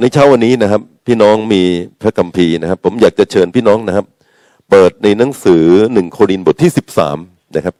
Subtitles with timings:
[0.00, 1.62] ในเช้าวันนี้นะครับ พี่น้องมี
[2.00, 4.06] พระคัมภีร์นะครับ ผมอยากจะเชิญพี่น้องนะครับ
[4.70, 7.18] เปิดในหนังสือหนึ่งโครินบทที่สิบสาม
[7.56, 7.74] นะครับ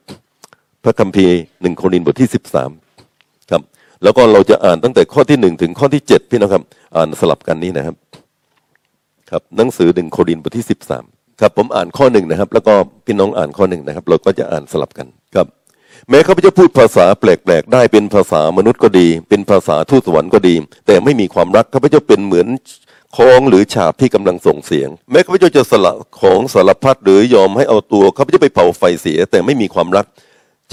[0.84, 2.70] พระคัมภีร์หนึ่งโครินบทที่สิบสาม
[3.50, 3.62] ครับ
[4.02, 6.62] แล้วก็เราจะอ่านตั้งแต่ข้อที่หนึ่งถึงข้อที่เจ็ดพี่น้องครับ
[6.96, 7.96] อ่านสลับกันนี้นะครับ
[9.30, 11.04] ครับหนังสือหนึ่งโครินบทที่สิบสาม
[11.40, 12.74] ครับ ผมอ่านข้อหนึ่งนะครับ แล้วก็
[13.06, 15.06] พี่น้องอ่านข้อหนึ่งนะครับ เราก็จะอ่านสลับกัน
[16.10, 20.54] แม้ข้าพเจ้าพูดภาษาแปลกๆได้เป็นภาษามนุษย์ก็ดี เป็นภาษาทูตสวรรค์ก็ดี
[20.86, 22.46] แต่ไม่มีความรักข้าพเจ้าเป็นเหมือน
[23.16, 30.06] คองหรือฉาบที่กำลังส่งเสียง แม้ข้าพเจ้าจะสละของสารพัดหรือยอมให้เอาตัวข้าพเจ้าไปเผาไฟเสีย แต่ไม่มีความรัก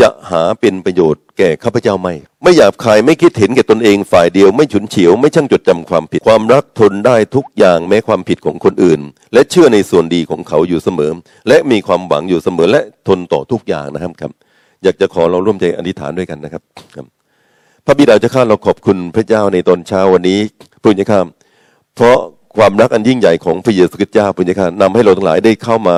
[0.01, 2.13] จะหาเป็นประโยชน์แก่ข้าพเจ้าไม่
[2.43, 8.99] ไม่หยาบคายไม่คิดเห็นแก่ตนเองฝ่ายเดียวไม่ฉุนเฉียวไม่ช่างจดจำความผิดความรักทนได้ทุกอย่างแม้ความผิดของคนอื่น
[9.33, 11.11] และเชื่อในส่วนดีของเขาอยู่เสมอ
[11.47, 14.31] และมีความหวังอยู่เสมอและทนต่อทุกอย่างนะครับ
[14.83, 16.63] อยากจะขอเราร่วมใจอธิษฐานด้วยกันนะครับ
[17.85, 20.39] พระบิดาเจ้าข้าเราขอบคุณพระเจ้าในตอนเช้าวันนี้
[20.81, 21.19] พระเจ้าข้า
[21.95, 22.17] เพราะ
[22.57, 25.97] ความรักอันยิ่งใหญ่ของพระเยซูคริสต์เจ้าพระเจ้าข้านำให้เราทั้งหลายได้เข้ามา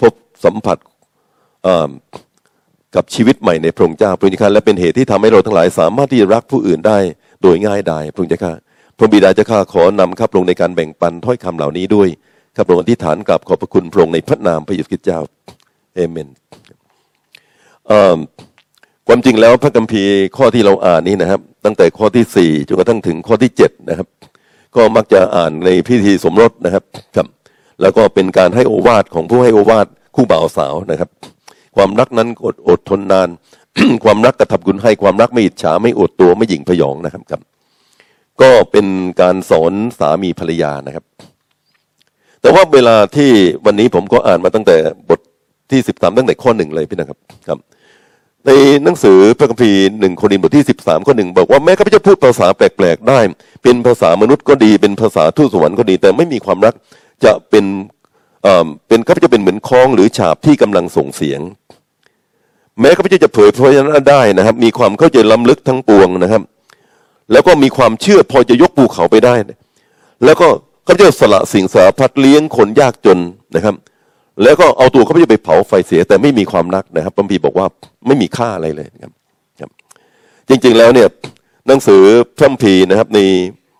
[0.00, 0.12] พบ
[0.44, 0.78] สัมผัส
[2.94, 6.98] กับชีวิตใหม่ในพระองค์เจ้าพระเจ้าข้าและเป็นเหตุที่ทำให้เราทั้งหลายสามารถที่จะรักผู้อื่นได้
[7.42, 8.52] โดยง่ายดายพระเจ้าข้า
[8.98, 12.08] พระบิดาเจ้าข้าขอนำข้าพระองค์ในการแบ่งปันถ้อยคำเหล่านี้ด้วย
[12.56, 15.20] ข้าพระองค์อธิษฐานกับขอบพระคุณพระองค์ในพระนามพระเยซูคริสต์เจ้า
[15.94, 16.28] เอเมน
[19.06, 24.08] ความจริงแล้วพระคัมภีร์ข้อที่เราอ่านนี้นะครับ ตั้งแต่ข้อที่สี่จนกระทั่งถึงข้อที่เจ็ดนะครับ
[24.76, 26.84] ก็มักจะอ่านในพิธีสมรสนะครับ
[27.16, 27.26] ครับ
[27.80, 31.10] แล้วก็เป็นการให้โอวาทของผู้ให้โอวาทคู่บ่าวสาวนะครับ
[31.76, 33.28] ความรักนั้นอดอดทนนาน
[34.04, 37.40] ความรักกระทำคุณให้ความรักไม่อิจฉาไม่อดตัวไม่หยิ่งพยองนะครับครับ
[38.40, 38.86] ก็เป็น
[39.20, 41.04] การสอนสามีภรรยานะครับ
[42.40, 43.30] แต่ว่าเวลาที่
[43.66, 44.76] วันนี้ผมก็อ่านมาตั้งแต่
[45.08, 45.20] บท
[45.70, 47.58] ที่สิบสามตั้งแต่ข้อหนึ่งเลยพี่นะครับครับ
[48.46, 48.50] ใน
[48.84, 53.20] หนังสือพระคัมภีร์หนึ่งโครินธ์บทที่สิบสามข้อหนึ่งบอกว่าแม้ข้าพเจ้าพูดภาษาแปลกๆได้
[53.62, 56.74] เป็นภาษามนุษย์ก็ดี เป็นภาษาทูตสวรรค์ก็ดี แต่ไม่มีความรัก
[57.24, 57.64] จะเป็น
[58.42, 61.40] เอ่อเป็นข้าพเจ้าเป็นเหมือนคล้องหรือฉาบที่กำลังส่งเสียง
[62.80, 66.42] แม้ข้าพเจ้าจะเผยพระวจนะได้นะครับ มีความเข้าใจล้ำลึกทั้งปวงนะครับ
[67.32, 69.34] แล้วก็มีความเชื่อพอจะยกภูเขาไปได้
[70.24, 70.48] แล้วก็
[70.86, 73.18] ข้าพเจ้าสละสิ่งสารพัดเลี้ยงคนยากจน
[73.54, 73.74] นะครับ
[74.42, 77.66] แล้วก็เอาตัวเขาไปไปเผาไฟเสียแต่ไม่มีความรักนะครับพระบีบอกว่า
[78.06, 79.12] ไม่มีค่าอะไรเลยนะครับ
[79.60, 79.70] ครับ
[80.48, 81.08] จริงๆแล้วเนี่ย
[81.68, 82.02] หนังสือ
[82.36, 83.20] พระคัมภีนะครับใน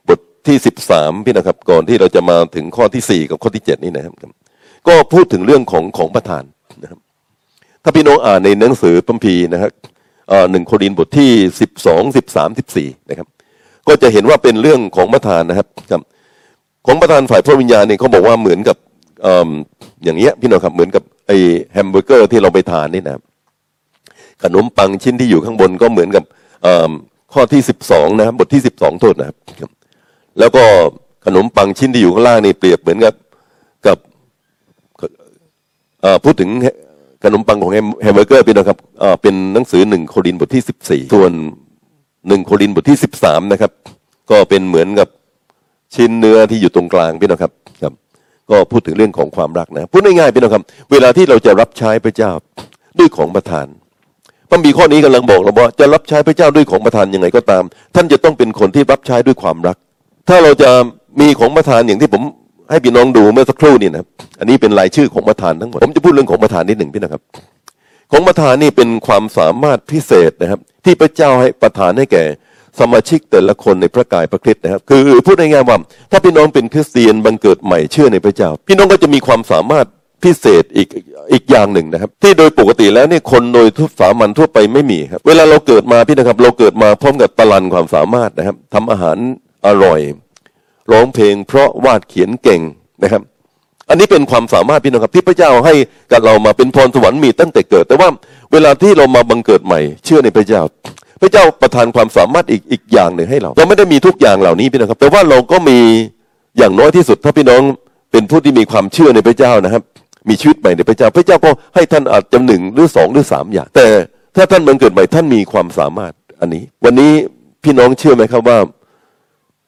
[0.08, 4.14] บทที่สิบสามพี่นะครับ ก่อนที่เราจะมาถึงข้อที่สี่กับข้อที่เจ็ดนี่นะครับ
[4.88, 6.42] ก็พูดถึงเรื่องของของประธาน
[6.82, 6.98] นะครับ
[7.82, 9.72] ถ้าพี่น้องอ่านในหนังสือพระคัมภีนะครับ
[10.50, 11.30] หนึ่งโครินบทที่
[11.60, 13.26] สิบสองสิบสามสิบสี่นะครับ
[13.88, 16.02] ก็จะเห็นว่าเป็นเรื่องของประธานนะครับครับ
[16.86, 18.76] ของประธานฝ่ายพระวิญญาณเนี่ยเขาบอกว่าเหมือนกับ
[19.24, 19.28] อ
[20.04, 21.32] อย่างเงี้ยพี่น้องครับเหมือนกับไอ
[21.72, 23.22] แฮมเบอร์เกอร์ที่เราไปทานนี่นะครับ
[24.42, 26.24] ขนมปังชิ้นที่อยู่ข้างบนก็เหมือนกับ
[27.32, 29.36] ข้อที่สิบสองนะครับบทที่สิบสองโทษนะครับ
[30.38, 30.64] แล้วก็
[31.26, 33.14] ขนมปังชิ้นที่อยู่ข้างล่างนี่เปรียบเหมือนกับ
[33.86, 33.98] กับ
[36.24, 36.50] พูดถึง
[37.24, 38.78] ขนมปังของแฮมแฮมเบอร์เกอร์พี่น้องครับ
[39.22, 41.32] เป็นหนังสือหนึ่งโครินธ์บทที่สิบสี่ส่วน
[42.28, 43.72] หนึ่งโครินธ์บทที่สิบสามนะครับ
[44.30, 45.08] ก็เป็นเหมือนกับ
[45.94, 47.52] ชิ้นเนื้อที่อยู่ตรงกลางพี่น้องครับ
[47.82, 47.92] ครับ
[48.50, 52.30] ก็พูดถึงเรื่องของความรักนะ พูดง่ายๆพี่น้องครับ เวลาที่เราจะรับใช้พระเจ้า
[52.98, 53.66] ด้วยของประทาน
[54.50, 57.62] พระคัมภีร์ข้อนี้กำลังบอกเราว่าจะรับใช้พระเจ้าด้วยของประทานยังไงก็ตาม
[57.94, 59.76] ท่านจะต้องเป็นคนที่รับใช้ด้วยความรัก
[60.28, 60.70] ถ้าเราจะ
[61.20, 62.22] มีของประทานอย่างที่ผม
[62.70, 64.04] ให้พี่น้องดูเมื่อสักครู่นี่นะ
[64.38, 67.22] อันนี้เป็นรายชื่อของประทานทั้งหมดผมจะพูดเรื่องของประทานนิดหนึ่งพี่นะครับ
[68.12, 72.24] ของประทานนี่เป็นความสามารถพิเศษนะครับ ที่พระเจ้าให้ประทานให้แก่
[72.80, 75.76] สมาชิกแต่ละคนในพระกายพระคริสต์นะครับ คือพูดง่ายๆว่า
[76.10, 79.86] ถ้าพี่น้องเป็นคริสเตียนบังเกิดใหม่เชื่อในพระเจ้า พี่น้องก็จะมีความสามารถ
[80.24, 80.88] พิเศษอีก
[81.32, 89.16] อีกอย่างหนึ่งนะครับ ที่โดยปกติแล้วเนี่ยคนโดยทุกสามัญทั่วไปไม่มีครับ เวลาเราเกิดมาพี่นะครับ เราเกิดมาพร้อมกับตะลันความสามารถนะครับทำอาหาร
[89.66, 90.00] อร่อย
[90.92, 92.60] ร้องเพลง เพราะวาดเขียนเก่ง
[93.02, 93.22] นะครับ
[93.88, 95.74] อันนี้เป็นความสามารถพี่น้องครับ ที่พระเจ้าให้
[96.12, 98.08] กับเรามาเป็นพรสวรรค์มีตั้งแต่เกิด แต่ว่า
[98.52, 100.62] เวลาที่เรามาบังเกิดใหม่ เชื่อในพระเจ้า
[101.20, 105.78] พระเจ้าประทานความสามารถอีกอีกอย่างหนึ่งให้เรา เราไม่ได้มีทุกอย่างเหล่านี้พี่น้องครับ แต่ว่าเราก็มี
[106.58, 107.62] อย่างน้อยที่สุด ถ้าพี่น้อง
[108.12, 109.82] เป็นผู้ที่มีความเชื่อในพระเจ้านะครับ
[110.28, 113.86] มีชีวิตใหม่ในพระเจ้า พระเจ้าก็ให้ท่านอาจจะหนึ่งหรือสองหรือสามอย่าง แต่
[114.36, 117.12] ถ้าท่านบังเกิดใหม่ท่านมีความสามารถอันนี้ วันนี้
[117.64, 118.58] พี่น้องเชื่อไหมครับว่า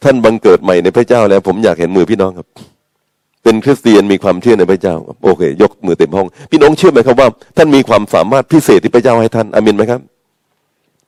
[0.04, 2.46] ท่านบังเกิดใหม่ในพระเจ้าแล้ว ผมอยากเห็นมือพี่น้องครับ
[3.42, 10.00] เป็นคริสเตียนมีความเชื่อในพระเจ้าครับโอเค ยกมือเต็มห้อง พี่น้องเชื่อไหมครับว่า ท่านมีความสามารถพิเศษที่พระเจ้าให้ท่านอามินไหมครับ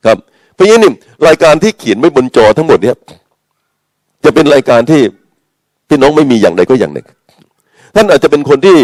[0.05, 0.19] ครับ
[0.55, 0.93] เพราะงั้นี่
[1.27, 2.97] รายการที่เขียนไว้บนจอทั้งหมดเนี่ย
[4.25, 5.01] จะเป็นรายการที่
[5.89, 7.07] พี่น้องไม่มีอย่างใดก็อย่างหนึ่ง
[7.97, 8.77] ท่านอาจจะเป็นคนที่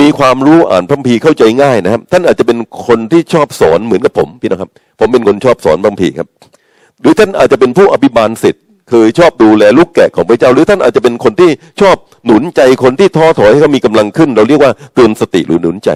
[0.00, 4.70] มีความรู้อ่านพระคัมภีร์เข้าใจง่ายนะครับ ท่านอาจจะเป็นคนที่ชอบสอนเหมือนกับผมพี่น้องครับ
[5.00, 6.28] ผมเป็นคนชอบสอนพระคัมภีร์ครับ
[7.00, 8.54] หรือท่านอาจจะเป็นผู้อภิบาลเสร็จ
[8.90, 11.96] คือชอบดูแลลูกแกะของพระเจ้า หรือท่านอาจจะเป็นคนที่ชอบ
[12.26, 15.90] หนุนใจคนที่ท้อถอยให้เขามีกำลังขึ้น เราเรียกว่าเตือนสติหรือหนุนใจ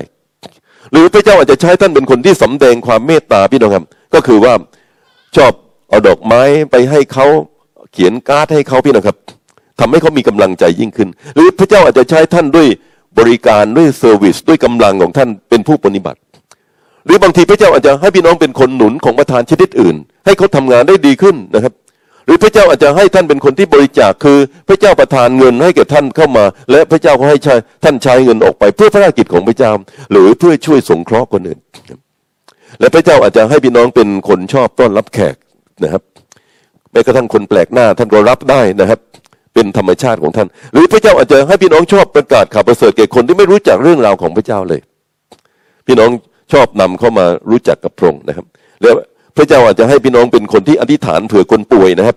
[0.93, 3.85] หรือพระเจ้าอาจจะใช้ท่านเป็นคนที่สำแดงความเมตตาพี่น้องครับ
[4.15, 4.53] ก็คือว่า
[5.37, 5.53] ชอบ
[5.89, 7.27] เอาดอกไม้ไปให้เขา
[7.93, 9.17] เขียนการ์ดให้เขาพี่น้องครับ
[9.81, 12.69] ทำให้เขามีกำลังใจยิ่งขึ้น หรือพระเจ้าอาจจะใช้ท่านด้วย
[13.19, 16.19] บริการด้วยเซอร์วิสด้วยกำลังของท่านเป็นผู้ปฏิบัติ
[17.07, 21.73] หรือบางทีพระเจ้าอาจจะให้พี่น้องเป็นคนหนุนของประธานชนิดอื่น ให้เขาทำงานได้ดีขึ้นนะครับ
[22.27, 24.39] หรือพระเจ้าอาจจะให้ท่านเป็นคนที่บริจาคคือ
[24.69, 27.37] พระเจ้าประทานเงินให้แก่ท่านเข้ามา และพระเจ้าก็ให้
[27.85, 29.71] ท่านใช้เงินออกไปเพื่อพระราชกิจของพระเจ้า
[30.13, 31.59] หรือเพื่อช่วยสงเคราะห์คนอื่น
[32.81, 35.37] และพระเจ้าอาจจะให้พี่น้องเป็นคนชอบต้อนรับแขก
[35.85, 36.03] นะครับ
[36.93, 39.01] แม้กระทั่งคนแปลกหน้าท่านก็รับได้นะครับ
[39.55, 44.81] เป็นธรรมชาติของท่าน หรือพระเจ้าอาจจะให้พี่น้องชอบประกาศข่าวประเสริฐแก่คนที่ไม่รู้จักเรื่องราวของพระเจ้าเลย
[45.87, 46.11] พี่น้อง
[46.53, 48.47] ชอบนำเข้ามารู้จักกับพระองค์นะครับ
[48.83, 48.95] แล้ว
[49.37, 52.17] พระเจ้าอาจจะให้พี่น้องเป็นคนที่อธิษฐานเผื่อคนป่วยนะครับ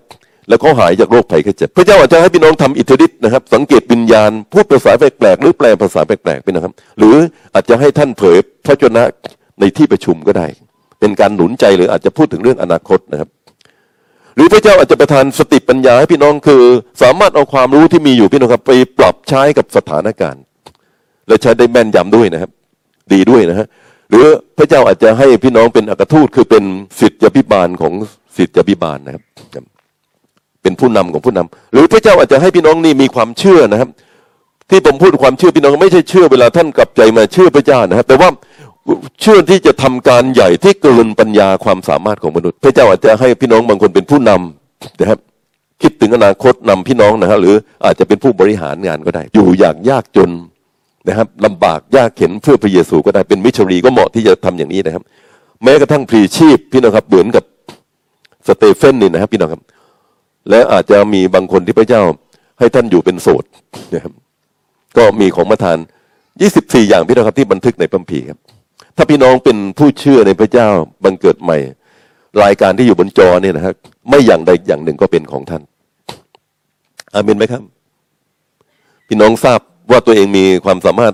[0.49, 7.15] แล้วเขาหายจากโรคภัยไข้เจ็บพระเจ้าอาจจะให้พี่น้องทำอิทธิฤทธิ์นะครับ สังเกตวิญญาณพูดภาษาแปลกๆหรือแปลภาษาแปลกๆไปนะครับ หรือ
[7.53, 9.03] อาจจะให้ท่านเผยพระชนะ
[9.59, 10.47] ในที่ประชุมก็ได้
[10.99, 13.29] เป็นการหนุนใจหรืออาจจะพูดถึงเรื่องอนาคตนะครับ
[14.35, 16.63] หรือพระเจ้าอาจจะประทานสติปัญญาให้พี่น้องคือ
[17.01, 20.43] สามารถเอาความรู้ที่มีอยู่พี่น้องครับไปปรับใช้กับสถานการณ์
[21.27, 22.51] และใช้ได้แม่นยำด้วยนะครับ
[23.13, 23.67] ดีด้วยนะฮะ
[24.09, 24.25] หรือ
[24.57, 26.63] พระเจ้าอาจจะให้พี่น้องเป็นอักทูตคือเป็น
[26.99, 27.93] สิทธิพิบาลของ
[28.37, 29.23] สิทธิพิบาลนะครับ
[30.61, 33.89] เป็นผู้นำของผู้นำหรือพระเจ้าอาจจะให้พี่น้องนี่มีความเชื่อนะครับ
[34.69, 38.29] ที่ผมพูดความเชื่อพี่น้องไม่ใช่เชื่อเวลาท่านกลับใจมาเชื่อพระเจ้านะครับ แต่ว่า
[39.21, 45.19] เชื่อที่จะทำการใหญ่ที่เกินปัญญาความสามารถของมนุษย์ พระเจ้าอาจจะให้พี่น้องบางคนเป็นผู้นำนะครับ
[45.81, 47.55] คิดถึงอนาคตนำพี่น้องนะฮะหรือ
[47.85, 50.29] อาจจะเป็นผู้บริหารงานก็ได้ อยู่อย่างยากจน
[51.07, 55.03] นะครับลำบากยากเข็นเพื่อพระเยซูก็ได้เป็นมิชรีก็เหมาะที่จะทำอย่างนี้นะครับ
[55.63, 57.43] แม้กระทั่งพรีชีพพี่น้องครับเหมือนกับ
[58.47, 59.61] สเตเฟนนี่นะครับพี่น้องครับ
[60.49, 62.01] และอาจจะมีบางคนที่พระเจ้า
[62.59, 63.43] ให้ท่านอยู่เป็นโสด
[63.93, 64.13] นะครับ
[64.97, 65.77] ก็มีของประทาน
[66.33, 68.39] 24 อย่างพี่น้องครับที่บันทึกในพัมภีครับ
[68.97, 70.67] ถ้าพี่น้องเป็นผู้เชื่อในพระเจ้า
[71.03, 71.57] บังเกิดใหม่
[72.43, 73.75] รายการที่อยู่บนจอเนี่ยนะครับ
[74.09, 75.61] ไม่อย่างใดอย่างหนึ่งก็เป็นของท่าน
[77.13, 77.63] อาเมนไหมครับ
[79.07, 79.59] พี่น้องทราบ
[79.91, 81.13] ว่าตัวเองมีความสามารถ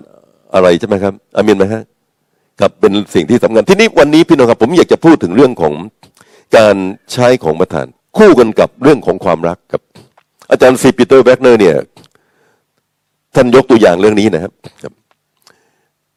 [0.53, 1.83] อะไรใช่ไหมครับ อาเมนไหมครับ
[2.59, 5.73] ครับเป็นสิ่งที่สำคัญที่นี้วันนี้พี่น้องครับผมอยากจะพูดถึงเรื่องของ
[6.57, 6.75] การ
[7.13, 7.87] ใช้ของประทาน
[8.17, 9.81] คู่กันกับเรื่องของความรักกับ
[10.51, 11.75] อาจารย์ซีปีเตอร์แบกเนอร์เนี่ย
[13.35, 14.51] ท่านยกตัวอย่างเรื่องนี้นะครับ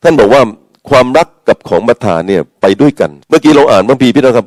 [0.02, 0.42] ท่านบอกว่า
[0.90, 4.46] ความรักกับของประทานเนี่ยไปด้วยกัน เมื่อกี้เราอ่านพระคัมภีร์พี่น้องครับ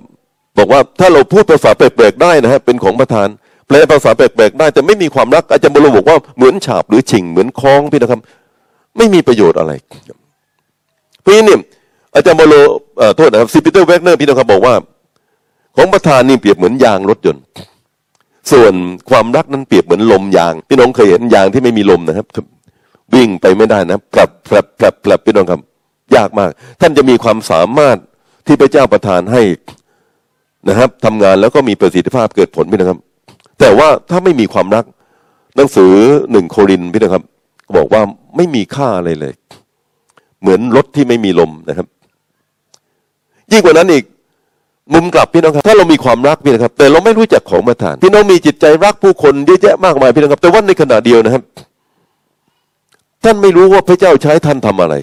[0.57, 3.27] บอกว่าถ้าเราพูดภาษาแปลกๆได้นะฮะเป็นของประทาน
[3.67, 8.21] แปลภาษาแปลกๆได้แต่ไม่มีความรักอาจารย์เปาโลบอกว่าเหมือนฉาบหรือฉิ่งเหมือนฆ้องพี่นะครับ
[8.97, 9.71] ไม่มีประโยชน์อะไร
[11.21, 11.59] เพราะนี้เนี่ย
[12.15, 12.55] อาจารย์เปาโล
[12.97, 13.55] เอ่อโทษนะครับ C.
[13.57, 14.73] Peter Wagner พี่นะครับบอกว่า
[15.77, 17.43] ของประทานนี่เปรียบเหมือนยางรถยนต์
[18.51, 18.73] ส่วน
[19.09, 22.25] ความรักนั้นเปรียบเหมือนลมยางพี่น้องเคยเห็นยางที่ไม่มีลมนะครับ
[23.13, 25.61] วิ่งไปไม่ได้นะครับกลับกลับกลับกลับพี่น้องครับ
[26.15, 26.49] ยากมาก
[26.81, 27.97] ท่านจะมีความสามารถ
[28.47, 29.41] ที่พระเจ้าประทานให้
[30.69, 32.99] นะครับทำงานแล้วก็มีประสิทธิภาพเกิดผลพี่นะครับ
[33.59, 34.85] แต่ว่าถ้าไม่มีความรัก
[35.55, 35.93] หนังสือ
[36.31, 37.23] หนึ่งโครินพี่นะครับ
[37.75, 38.01] บอกว่า
[38.35, 39.33] ไม่มีค่าอะไรเลย
[40.41, 41.87] เหมือนรถที่ไม่มีลมนะครับ
[43.51, 44.03] ยิ่งกว่านั้นอีก
[44.93, 51.43] มุมกลับพี่น้องครับ ถ้าเรามีความรักพี่นะครับ แต่เราไม่รู้จักของประทาน พี่น้องมีจิตใจรักผู้คนเยอะแยะมากมายพี่น้องครับ แต่ว่าในขณะเดียวนะครับ
[53.23, 54.95] ท่านไม่รู้ว่าพระเจ้าใช้ท่านทำอะไร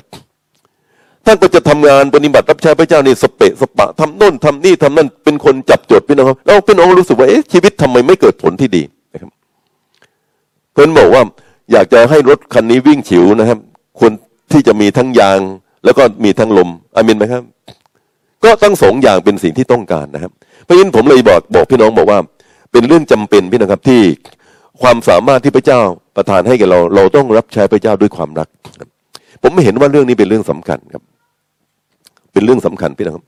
[1.27, 9.31] ท่านก็จะทำงานปฏิบัติรับใช้พระเจ้านี่สเปะสปะทำโน่นทำนี่ทำนั่นเป็นคนจับจดพี่น้องครับแล้วพี่น้องรู้สึกว่าเอ๊ะชีวิตทำไมไม่เกิดผลที่ดีนะครับ
[10.73, 11.23] เพื่อนบอกว่า
[11.73, 13.59] อยากจะให้รถคันนี้วิ่งฉิวนะครับ
[13.99, 14.13] ควร
[14.53, 15.41] ที่จะมีทั้งยาง
[15.85, 17.43] แล้วก็มีทั้งลมอามินไหมครับ
[18.45, 20.33] ก็ทั้งสองอย่างเป็นสิ่งที่ต้องการนะครับ
[20.65, 22.19] เพราะฉะนั้นผมเลยบอกบอกพี่น้องบอกว่า
[22.73, 24.01] เป็นเรื่องจำเป็นพี่น้องครับที่
[24.83, 25.81] ความสามารถที่พระเจ้า
[26.17, 28.49] ประทานให้แก่เรา เราต้องรับใช้พระเจ้าด้วยความรัก
[29.43, 31.03] ผมไม่เห็นว่าเรื่องนี้เป็นเรื่องสำคัญครับ
[32.37, 33.25] เป็นเรื่องสำคัญพี่นะครับ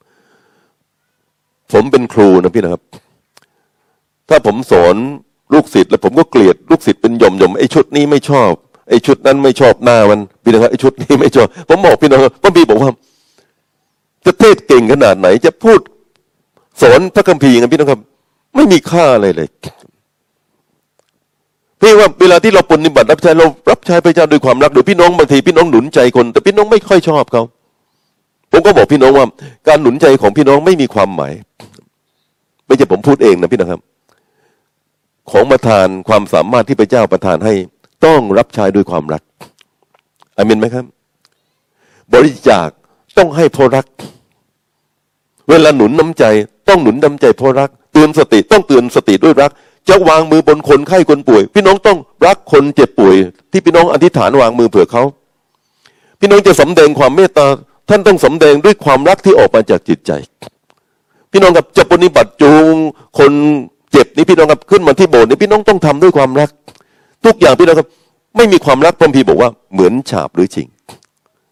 [1.73, 2.83] ผมเป็นครูนะพี่นะครับ
[4.29, 4.95] ถ้าผมสอน
[5.53, 8.51] ลูกศิษย์แล้วผมก็เกลียดลูกศิษย์เป็นหย่อมหย่อมไอ้ชุดนี้ไม่ชอบ
[8.89, 12.91] ไอ้ชุดนั้นไม่ชอบหน้ามันพี่นะครับไอ้ชุดนี้ไม่ชอบ ผมบอกพี่น้องพระบีบอกว่า
[14.25, 15.81] จะเทศเก่งขนาดไหน จะพูด
[16.83, 18.01] สอนพระคัมภีร์กันพี่น้องครับ
[18.57, 19.49] ไม่มีค่าอะไรเลย
[21.81, 27.45] พี่ว่าเวลาที่เราปฏิบัติรับใช้เรารับใช้พระเจ้าด้วยความรักหรือพี่น้องบางทีพี่น้องหนุนใจคน แต่พี่น้องไม่ค่อยชอบเขา
[28.53, 29.27] ผมก็บอกพี่น้องว่า
[29.69, 31.33] การหนุนใจของพี่น้องไม่มีความหมาย
[32.67, 33.83] ไม่ใช่ผมพูดเองนะพี่น้องครับ
[35.31, 37.55] ของประทานความสามารถที่พระเจ้าประทานให้
[38.05, 39.23] ต้องรับใช้ด้วยความรัก
[40.37, 40.85] อามินไหมครับ
[42.13, 42.69] บริจาค
[43.19, 43.87] ต้องให้เพราะรัก
[45.49, 46.25] เวลาหนุนน้ำใจ
[46.69, 49.51] ต้องหนุนน้ำใจเพราะรัก เตือนสติต้องเตือนสติด้วยรัก
[49.89, 53.15] จะวางมือบนคนไข้คนป่วย พี่น้องต้องรักคนเจ็บป่วย
[53.51, 55.03] ที่พี่น้องอธิษฐานวางมือเผื่อเขา
[56.21, 57.47] พี่น้องจะสำแดงความเมตตา
[57.89, 60.13] ท่านต้องสำแดงด้วยความรักที่ออกมาจากจิตใจ
[61.33, 62.75] พี่น้องกับจะปฏิบัติจูง
[63.19, 63.33] คน
[63.93, 66.51] เจ็บนี่พี่น้องกับขึ้นมาที่โบสถ์นี่พี่น้องต้องทำด้วยความรัก
[67.25, 67.89] ทุกอย่างพี่น้องครับ
[68.37, 70.69] ไม่มีความรักพระคัมพีบอกว่าเหมือนฉาบหรือชิง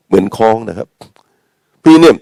[0.09, 0.89] เหมือนคล้องนะครับ
[1.85, 2.15] พี่เนี่ย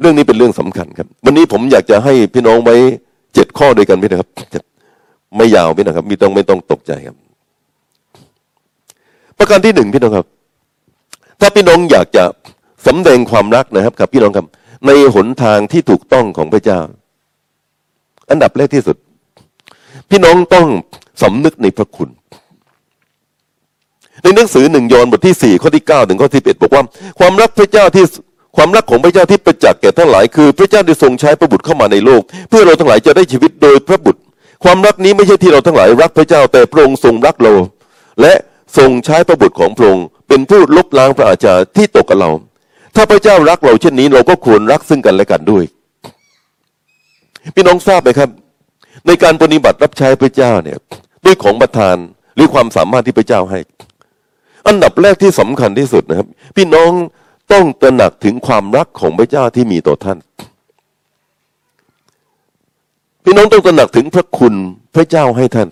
[0.00, 2.76] เรื่องนี้เป็นเรื่องสำคัญครับ วันนี้ผมอยากจะให้พี่น้องไว้
[3.34, 4.30] เจ็ดข้อด้วยกันพี่นะครับ
[5.36, 7.16] ไม่ยาวพี่นะครับไม่ต้องไม่ต้องตกใจครับ
[9.38, 10.26] ประการที่หนึ่งพี่น้องครับ
[11.40, 12.24] ถ้าพี่น้องอยากจะ
[12.86, 14.46] สำแดงความรักนะครับครับพี่น้องครับ
[14.86, 16.80] ในหนทางที่ถูกต้องของพระเจ้า
[18.30, 18.96] อันดับแรกที่สุด
[20.10, 20.66] พี่น้องต้อง
[21.22, 22.10] สำนึกในพระคุณ
[24.22, 26.82] ในหนังสือหนึ่งยอห์นบทที่สี่ข้อที่เก้าถึงข้อที่เอ็ดบอกว่า
[27.18, 28.04] ความรักพระเจ้าที่
[28.56, 34.20] ความรักของพระเจ้าที่ประจักษ์แก่ทั้งหลาย คือพระเจ้าได้ทรงใช้พระบุตรเข้ามาในโลก เพื่อเราทั้งหลายจะได้ชีวิตโดยพระบุตร
[34.64, 37.52] ความรักนี้ไม่ใช่ที่เราทั้งหลายรักพระเจ้าแต่พระองค์ทรงรักเรา
[38.20, 38.32] และ
[38.76, 42.30] ทรงใช้พระบุตรของพระองค์เป็นผู้ลบล้างพระอาชญาที่ตกกับเรา
[42.94, 45.64] ถ้าพระเจ้ารักเราเช่นนี้ เราก็ควรรักซึ่งกันและกันด้วย
[47.54, 48.30] พี่น้องทราบไหมครับ
[49.06, 50.78] ในการปฏิบัติรับใช้พระเจ้าเนี่ย
[51.24, 51.96] ด้วยของประทาน
[52.34, 53.58] หรือความสามารถที่พระเจ้าให้
[54.66, 56.90] อันดับแรกที่สำคัญที่สุดนะครับ พี่น้อง
[57.52, 60.18] ต้องตระหนักถึงความรักของพระเจ้าที่มีต่อท่าน
[63.24, 64.54] พี่น้องต้องตระหนักถึงพระคุณ
[64.94, 65.68] พระเจ้าให้ท่าน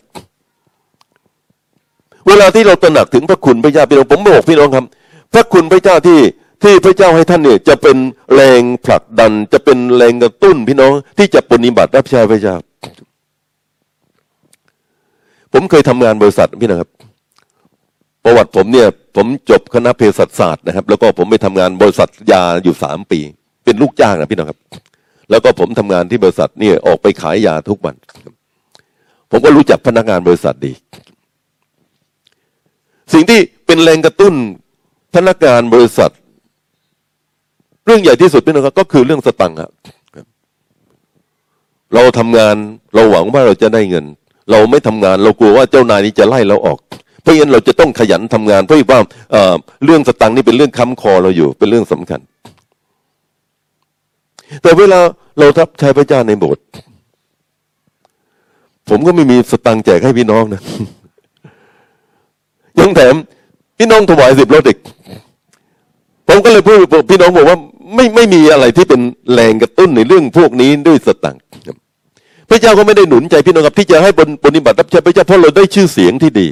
[2.27, 4.85] เวลาที่เราตระหนักถึงพระคุณพระเจ้าพี่น้องผมบอกพี่น้องครับ
[5.33, 6.19] พระคุณพระเจ้าที่
[6.63, 7.97] ที่พระเจ้าให้ท่านเนี่ยจะเป็น
[8.35, 12.57] แรงผลักดัน จะเป็นแรงกระตุ้นพี่น้องที่จะปฏิบัติรับใช้พระเจ้า
[15.53, 16.91] ผมเคยทำงานบริษัทพี่นะครับ
[18.25, 23.21] ประวัติผมเนี่ย ผมจบคณะเภสัชศาสตร์นะครับ แล้วก็ผมไปทำงานบริษัทยาอยู่สามปี
[23.65, 24.59] เป็นลูกจ้างนะพี่น้องครับ
[25.31, 27.95] แล้วก็ผมทำงานที่บริษัทเนี่ยออกไปขายยาทุกวัน
[29.31, 30.73] ผมก็รู้จักพนักงานบริษัทดี
[33.13, 34.35] สิ่งที่เป็นแรงกระตุ้น
[35.15, 36.13] พนักงานบริษัท
[37.87, 39.71] เรื่องใหญ่ที่สุดพี่น้องครับก็คือเรื่องสตังค์ครับ
[41.95, 42.57] เราทำงาน
[42.95, 44.05] เราหวังว่าเราจะได้เงิน
[44.51, 46.79] เราไม่ทำงาน เรากลัวว่าเจ้านายนี้จะไล่เราออก
[47.23, 48.99] เพราะฉะนั้นเราจะต้องขยันทำงานเพราะว่า
[49.85, 52.21] เรื่องสตังค์นี่เป็นเรื่องค้ำคอเราอยู่เป็นเรื่องสำคัญ
[54.63, 55.01] แต่เวลา
[55.39, 56.65] เราทับใช้พระเจ้าในโบสถ์
[58.89, 60.63] ผมก็ไม่มีสตังค์แจกให้พี่น้องนะ
[62.81, 63.15] ยังแถม
[63.79, 64.79] พี่น้องถวายสิบรถอีก
[66.29, 66.77] ผมก็เลยพูด
[67.11, 67.59] พี่น้องบอกว่า
[67.95, 69.01] ไม่ไม่มีอะไรที่เป็น
[69.35, 71.43] แรงกระตุ้นในเรื่องพวกนี้ด้วยสตังค์
[72.49, 76.49] พระเจ้าก็ไม่ได้หนุนใจพี่น้องครับที่จะให้บนปฏิบัติรับใช้พระเจ้าเพราะเราได้ชื่อเสียงที่ดี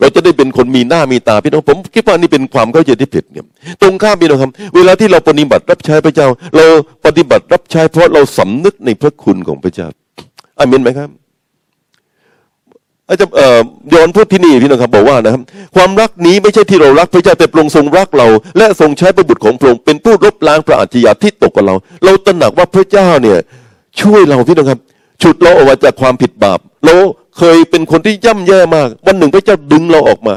[0.00, 3.44] เราจะได้เป็นคนมีหน้ามีตาพี่น้องผมคิดว่านี่เป็นความเข้าใจที่ผิดเนี่ย
[3.82, 6.66] ตรงข้ามพี่น้องครับ เวลาที่เราปฏิบัติรับใช้พระเจ้า เรา
[7.06, 9.88] ปฏิบัติรับใช้เพราะเราสำนึกในพระคุณของพระเจ้า
[10.58, 11.10] อามินไหมครับ
[13.08, 13.60] อาจจะเอ่อ
[13.94, 15.42] ย้อนพูดที่นี่พี่น้องครับบอกว่านะครับ
[15.76, 23.38] ความรักนี้ไม่ใช่ที่เรารักพระเจ้าแต่พระองค์ทรงรักเรา และทรงใช้พระบุตรของพระองค์เป็นผู้ลบล้างพระอาชญาที่ตกกับเรา เราตระหนักว่าพระเจ้าเนี่ย
[24.00, 24.80] ช่วยเราพี่น้องครับ
[25.22, 26.94] ฉุดเราออกมาจากความผิดบาปเรา
[27.38, 30.36] เคยเป็นคนที่ย่ำแย่มาก วันหนึ่งพระเจ้าดึงเราออกมา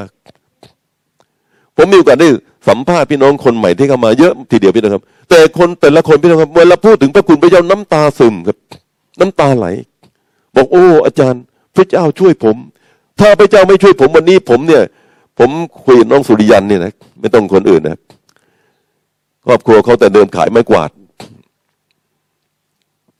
[1.77, 2.29] ผมมีโอกาสได้
[2.67, 8.57] สัมภาษณ์พี่น้องคนใหม่ที่เข้ามาเยอะทีเดียวพี่น้องครับ แต่คนแต่ละคนพี่น้องครับเวลาพูดถึงพระคุณพระเจ้าน้ำตาซึมครับ
[9.19, 9.67] น้ำตาไหล
[10.55, 11.41] บอกโอ้อาจารย์
[11.75, 12.55] พระเจ้าช่วยผม
[13.19, 14.83] ถ้าพระเจ้าไม่ช่วยผมวันนี้ผมเนี่ย
[15.39, 15.49] ผม
[15.85, 17.97] คุยกับน้องสุริยันเนี่ยนะไม่ต้องคนอื่นนะ
[19.45, 20.91] ครอบครัวเขาแต่เดิมขายไม้กวาด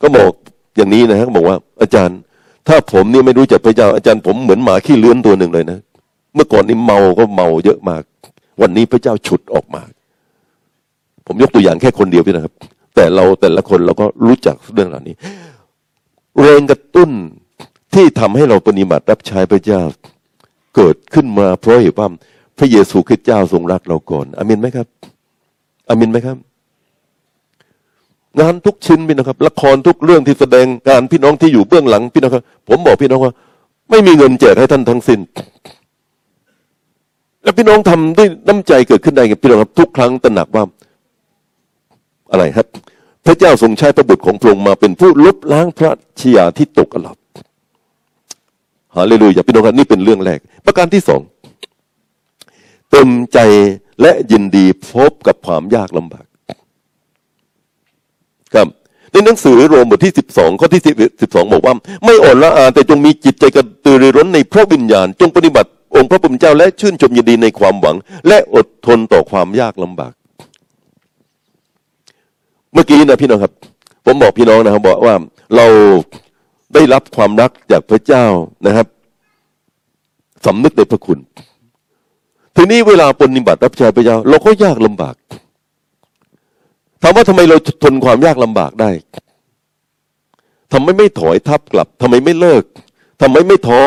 [0.01, 0.32] ก็บอก
[0.75, 2.20] อย่างนี้นะฮะบอกว่า อาจารย์
[2.68, 5.79] ถ้าผมเนี่ยไม่รู้จักพระเจ้าอาจารย์ผมเหมือนหมาขี้เลื้อนตัวหนึ่งเลยนะ
[6.34, 8.03] เมื่อก่อนนี่เมาก็เมาเยอะมาก
[8.62, 9.82] วันนี้พระเจ้าฉุดออกมา
[11.25, 12.53] ผมยกตัวอย่างแค่คนเดียวพี่นะครับ
[12.96, 15.15] แต่เราแต่ละคนเราก็รู้จักเรื่องเหล่านี้
[16.41, 17.12] แรงกระตุ้น
[17.93, 19.81] ที่ทำให้เราปฏิบัติรับใช้พระเจ้า
[20.75, 22.08] เกิดขึ้นมาเพราะเหตุว่า
[22.58, 24.88] พระเยซูคริสต์เจ้าทรงรักเราก่อนอามินไหมครับ
[25.89, 26.38] อามินไหมครับ
[28.39, 33.34] งานทุกชิ้นพี่นะครับ ละครทุกเรื่องที่แสดงการพี่น้องที่อยู่เบื้องหลังพี่นะครับ ผมบอกพี่น้องว่า
[33.89, 35.19] ไม่มีเงินแจกให้ท่านทั้งสิ้น
[37.43, 40.63] แล้วพี่น้องทำด้วยน้ำใจเกิดขึ้นได้กับพี่น้องครับ ทุกครั้งตระหนักว่า
[42.31, 42.67] อะไรครับ
[43.25, 47.13] พระเจ้าทรงใช้พระบุตรของพระองค์มาเป็นผู้ลบล้างพระชยาที่ตกกับเรา
[48.96, 51.22] ฮาเลลูยาพี่น้องครับนี่เป็นเรื่องแรก ประการที่สอง
[52.91, 53.39] เต็มใจ
[54.01, 56.25] และยินดีพบกับความยากลำบาก
[58.53, 58.67] ครับ
[59.12, 60.81] ในหนังสือโรมบทที่สิบสองข้อที่
[61.22, 67.96] สิบสองบอกว่า ไม่อ่อนละอาแต่จงมีจิตใจกระตือรือร้นในพระวิญญาณ จงปฏิบัติองค์พระผู้เป็นเจ้าและชื่นชมยินดีในความหวัง
[68.27, 70.13] และอดทนต่อความยากลำบาก
[72.74, 73.53] เมื่อกี้นะพี่น้องครับ
[74.05, 75.15] ผมบอกพี่น้องนะครับบอกว่า
[75.55, 75.65] เรา
[76.73, 78.25] ได้รับความรักจากพระเจ้า
[78.65, 78.88] นะครับ
[80.45, 81.19] สำนึกในพระคุณ
[82.55, 85.15] ทีนี้เวลาปฏิบัติรับใช้พระเจ้า เราก็ยากลำบาก
[87.01, 88.91] ถามว่าทำไมเราทนความยากลำบากได้
[90.73, 92.63] ทำไมไม่ถอยทับกลับทำไมไม่เลิก
[93.21, 93.81] ทำไมไม่ท้อ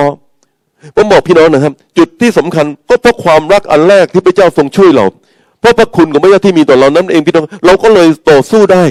[0.97, 5.07] ผมบอกพี่น้องนะครับ จุดที่สำคัญก็เพราะความรักอันแรกที่พระเจ้าทรงช่วยเรา
[5.61, 8.83] เพราะพระคุณของพระเจ้าที่มีต่อเรานั้นเองพี่น้องเราก็เลยต่อสู้ได้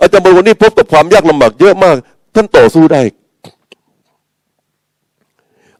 [0.00, 1.96] อาจารย์บวันนี้พบกับความยากลำบากเยอะมาก
[2.36, 3.02] ท่านต่อสู้ได้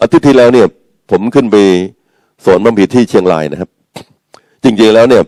[0.01, 0.67] อาทิตย์ที่แล้วเนี่ย
[1.11, 1.57] ผมขึ้นไป
[2.45, 3.71] สอนบัมพีที่เชียงรายนะครับ
[4.65, 5.23] จริงๆแล้วเนี่ย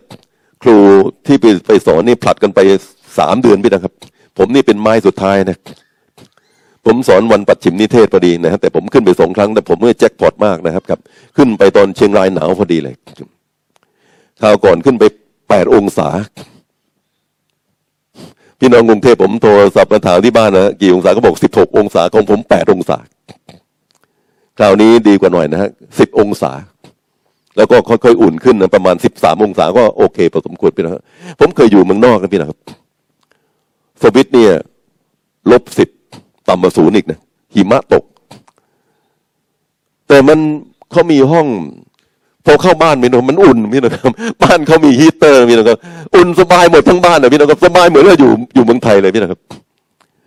[0.62, 0.76] ครู
[1.26, 2.60] ที่ไปไปสอนนี่ผลัดกันไป
[3.18, 3.92] สามเดือนพี่นะครับ
[4.38, 5.58] ผมนี่เป็นไม้สุดท้ายนะ
[6.86, 11.00] ผมสอนวันปัดฉิมนิเทศพอดีนะครับแต่ผมขึ้นไปสองครั้งแต่ผมเมื่อแจ็คพอตมากนะครับครับ
[11.36, 12.94] ขึ้นไปตอนเชียงรายหนาวพอดีเลย
[14.40, 15.04] คราวก่อนขึ้นไป
[15.48, 16.08] แปดองศา
[18.58, 22.98] พี่น้องกรุงเทพผมโทรศัพท์มาถามที่บ้านนะกี่องศาก็บอกสิบหกองศาของผมแปดองศา
[24.58, 26.52] คราวนี้ดีกว่าหน่อยนะฮะสิบองศา
[27.56, 31.02] แล้วก็ค่อยๆอุ่นขึ้นนะประมาณสิบสามองศาก็โอเคพอสมควรพี่นะครับ
[31.40, 32.58] ผมเคยอยู่เมืองนอกนะพี่นะครับ
[34.02, 34.52] สวิตเนี่ย
[35.50, 35.88] ลบสิบ
[36.48, 37.18] ต่ำกว่าศูนย์อีกนะ
[37.54, 38.04] หิมะตก
[40.08, 40.38] แต่มัน
[40.90, 41.46] เขามีห้อง
[42.48, 44.12] พอเข้าบ้านพี่น้องมันอุ่นพี่นะครับ
[44.42, 45.78] บ้านเขามีฮีเตอร์พี่นะครับ
[46.14, 49.40] อุ่นสบายหมดทั้งบ้านนะพี่นะครับสบายเหมือนเราอยู่อยู่เมืองไทยเลยพี่นะครับ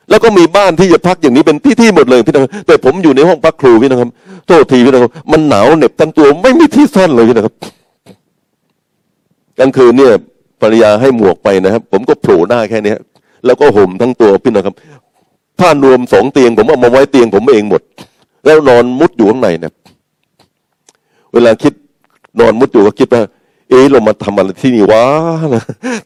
[0.10, 4.10] แล้วก็มีบ้านที่จะพักอย่างนี้เป็นที่ที่หมดเลยพี่นะครับแต่ผมอยู่ในห้องพักครูพี่นะครับ
[4.48, 7.56] โทษทีพี่นะครับมันหนาวเหน็บทั้งตัวไม่มีที่ซ่อนเลยพี่นะครับ
[9.60, 10.14] กลางคืนเนี่ย
[10.62, 12.94] ภรรยาให้หมวกไปนะครับ ผมก็โผล่หน้าแค่นี้
[13.46, 14.76] แล้วก็ห่มทั้งตัวพี่นะครับ
[15.60, 17.82] ผ้านวมสองเตียงผมเอามาไว้เตียงผมเองหมด
[18.46, 19.74] แล้วนอนมุดอยู่ข้างในเนี่ย
[21.34, 21.74] เวลาคิด
[22.40, 23.22] นอนมุดอยู่ก็คิดว่า
[23.70, 25.04] เอ๊ะเรามาทำอะไรที่นี่วะ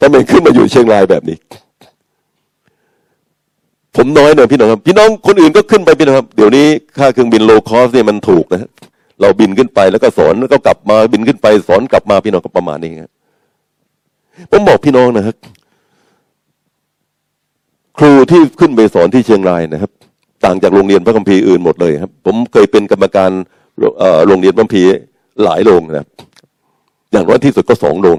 [0.02, 1.38] ทำไมขึ้นมาอยู่เชียงรายแบบนี้
[3.96, 6.66] ผมน้อยเนี่ยพี่น้องครับ พี่น้องคนอื่นก็ขึ้นไปพี่น้องครับ เดี๋ยวนี้
[6.98, 8.70] ค่าเครื่องบิน low cost เนี่ยมันถูกนะ
[9.22, 13.12] เราบินขึ้นไปแล้วก็สอนแล้วก็กลับมาบินขึ้นไป สอนกลับมาพี่น้องก็ประมาณนี้ครับ
[14.52, 15.36] ผมบอกพี่น้องนะครับ
[17.98, 19.92] ครูที่ขึ้นไปสอนที่เชียงรายนะครับ
[20.46, 23.32] ต่างจากโรงเรียนพระคัมภีร์อื่นหมดเลยครับ ผมเคยเป็นกรรมการ
[24.28, 24.90] โรงเรียนพระคัมภีร์
[25.44, 26.08] หลายโรงนะ
[27.12, 28.18] อย่างน้อยที่สุดก็สองโรง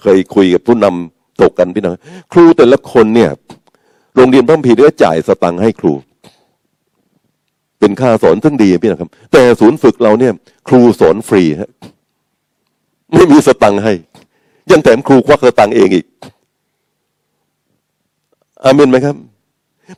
[0.00, 1.94] เคยคุยกับผู้นำตกกันพี่น้อง
[2.32, 3.30] ครูแต่ละคนเนี่ย
[4.16, 5.92] โรงเรียนพระคัมภีได้จ่ายสตังค์ให้ครู
[7.78, 10.32] เป็นค่าสอนซึ่งดีพี่นะครับ แต่ศูนย์ฝึกเราเนี่ย
[10.68, 11.70] ครูสอนฟรีฮะ
[13.14, 13.92] ไม่มีสตังค์ให้
[14.70, 16.06] ยังแถมครูควักสตังค์เองอีก
[18.64, 19.16] อาเมนไหมครับ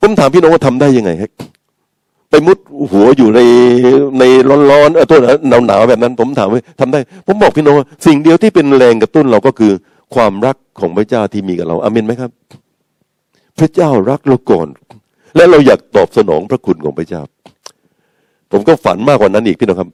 [0.00, 1.30] ผมถามพี่น้องว่าทำได้ยังไงครับ
[2.30, 2.58] ไปมุด
[2.92, 3.40] หัวอยู่ใน
[4.18, 4.24] ใน
[4.70, 9.72] ร้อนๆเออตัวหนาวหนาวแบบนั้น ผมถามว่าทำได้ ผมบอกพี่น้องว่าสิ่งเดียวที่เป็นแรงกระตุ้นเราก็คือ
[10.14, 12.30] ความรักของพระเจ้าที่มีกับเราอาเมนไหมครับ
[13.58, 14.68] พระเจ้ารักเราก่อน
[15.36, 17.22] และเราอยากตอบสนองพระคุณของพระเจ้า
[18.50, 19.88] ผมก็ฝันมากกว่านั้นอีกพี่น้องครับ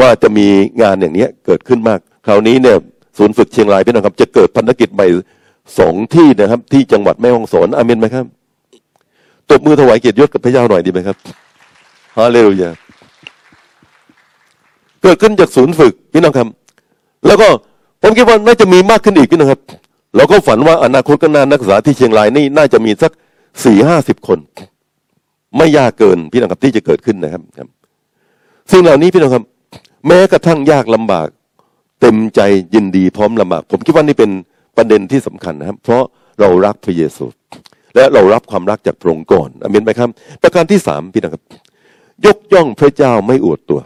[0.00, 0.46] ว่าจะมี
[0.82, 2.76] งานอย่างเนี้ยเกิดขึ้นมาก คราวนี้เนี่ย
[3.18, 5.06] ศูนย์ฝึกเชียงรายพี่น้องครับ จะเกิดพันธกิจใหม่
[5.78, 8.26] สองที่นะครับ ที่จังหวัดแม่ฮ่องสอนอาเมนไหมครับ
[9.50, 11.16] ตบมือถวายเกียรติยศกับพระเจ้าหน่อยดีไหมครับ
[12.16, 12.70] ฮาเลลูยา
[15.02, 16.48] เกิดขึ้นจากศูนย์ฝึกพี่น้องครับ
[17.26, 17.48] แล้วก็
[18.02, 19.60] ผมคิดว่าน่าจะมีมากขึ้นอีกพี่น้องครับ
[20.16, 23.12] เราก็ฝันว่าอนาคตก็น่านักศึกษาที่เชียงรายนี่น่าจะมีสัก
[23.64, 24.38] สี่ห้าสิบคน
[25.56, 27.68] ไม่ยากเกินพี่น้องครับที่จะเกิดขึ้นนะครับครับ
[28.72, 29.44] สิ่งเหล่านี้พี่น้องครับ
[30.06, 31.28] แม้กระทั่งยากลำบาก
[32.00, 32.40] เต็มใจ
[32.74, 34.30] ยินดีพร้อมลำบาก ผมคิดว่านี่เป็น
[34.76, 36.02] ประเด็นที่สำคัญนะครับ เพราะ
[36.40, 37.24] เรารักพระเยซู
[37.94, 40.08] และเรารับความรักจากพระองค์ก่อนอเมนไหมครับ
[40.42, 41.42] ประการที่สามพี่น้องครับ
[42.26, 43.80] ยกย่องพระเจ้าไม่อวดตัว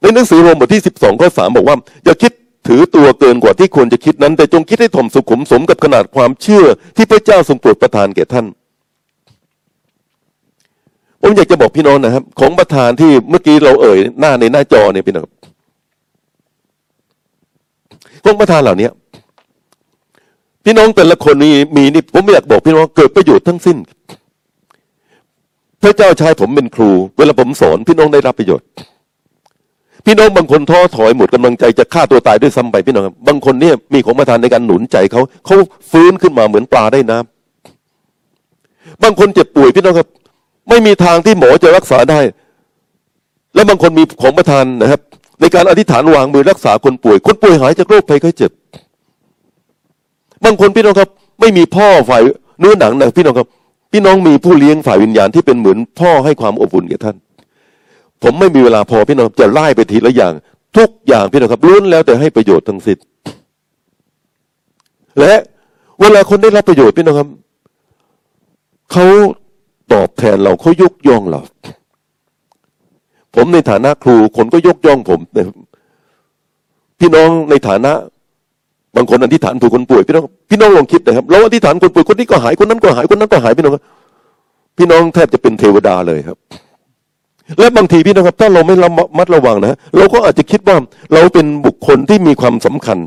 [0.00, 2.32] ในหนังสือโรมบทที่สิบสองข้อสามบอกว่า อย่าคิด
[2.68, 6.64] ถือตัวเกินกว่าที่ควรจะคิดนั้น แต่จงคิดให้ถ่อมสุขุมสมกับขนาดความเชื่อ
[6.96, 8.46] ที่พระเจ้าทรงโปรดประทานแก่ท่าน
[11.22, 15.32] ผมอยากจะบอกพี่น้องนะครับ ของประธานที่เมื่อกี้เราเอ่ยหน้าในหน้าจอเนี่ยพี่น้องครับ
[18.24, 18.88] ของประธานเหล่านี้
[20.68, 23.76] พี่น้องแต่ละคนมีมีนี่ผมอยากบอกพี่น้องเกิดประโยชน์ทั้งสิ้น
[25.82, 28.66] พระเจ้าใช้ผมเป็นครู เวลาผมสอนพี่น้องได้รับประโยชน์
[30.06, 35.56] พี่น้องบางคนท้อถอยหมดกำลังใจจะฆ่าตัวตายด้วยซ้ำไปพี่น้องครับบางคนเนี่ยมีของประทานในการหนุนใจเขาเขา
[35.90, 40.08] ฟื้นขึ้นมาเหมือนปลาได้น้ำบางคนเจ็บป่วยพี่น้องครับ
[40.68, 42.20] ไม่มีทางที่หมอจะรักษาได้
[43.54, 45.00] แล้วบางคนมีของประทานนะครับ
[45.40, 48.52] ในการอธิษฐานวางมือรักษาคนป่วย คนป่วยหายจากโรคภัยไข้เจ็บ
[50.46, 51.08] บางคนพี่น้องครับ
[51.40, 52.22] ไม่มีพ่อฝ่าย
[52.60, 53.48] เนื้อหนังนะพี่น้องครับ
[53.92, 57.16] พี่น้องมีผู้เลี้ยงฝ่ายวิญญาณที่เป็นเหมือนพ่อให้ความอบอุ่นแก่ท่าน
[58.22, 60.32] ผมไม่มีเวลาพอพี่น้องจะไล่ไปทีละอย่าง
[60.76, 62.98] ทุกอย่างพี่น้องครับล้วนแล้วแต่ให้ประโยชน์ทั้งสิ้น
[65.18, 65.34] และ
[66.00, 67.28] เวลาคนได้รับประโยชน์พี่น้องครับ
[68.92, 69.06] เขา
[69.92, 71.40] ตอบแทนเราเขายกย่องเรา
[73.34, 75.56] ผมในฐานะครูคนก็ยกย่องผมนะครับ
[76.98, 77.92] พี่น้องในฐานะ
[78.96, 83.72] บางคนอธิษฐานผูกคนป่วยพี่น้องพี่น้องลองคิดนะครับเราอธิษฐานคนป่วยคนนี้ก็หายคนนั้นก็หายคนนั้นก็หายพี่น้อง
[84.78, 86.36] พี่น้องแทบจะเป็นเทวดาเลยครับ
[87.58, 90.76] และบางทีพี่น้องครับถ้าเราไม่ระมัดระวังนะเราก็อาจจะคิดว่า
[91.12, 92.98] เราเป็นบุคคลที่มีความสำคัญ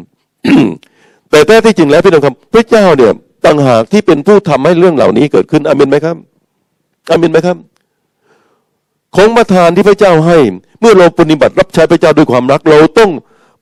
[1.29, 3.13] แต่แท้ที่จริงแล้วพี่น้องครับ พระเจ้าเนี่ย
[3.45, 6.15] ต่างหากที่เป็นผู้ทำให้เรื่องเหล่านี้เกิดขึ้นอามินไหมครับ
[7.11, 7.57] อามินไหมครับ
[9.15, 10.37] ของประทานที่พระเจ้าให้
[10.81, 13.09] เมื่อเราปฏิบัติรับใช้พระเจ้าด้วยความรัก เราต้อง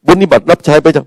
[0.07, 1.03] ปฏิบัติรับใช้พระเจ้า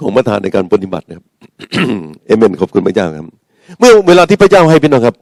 [0.00, 1.24] ของประทานในการปฏิบัตินะครับ
[2.26, 3.26] เอเมนขอบคุณพระเจ้าครับ
[3.78, 5.14] เมื่อเวลาที่พระเจ้าให้พี่น้องครับ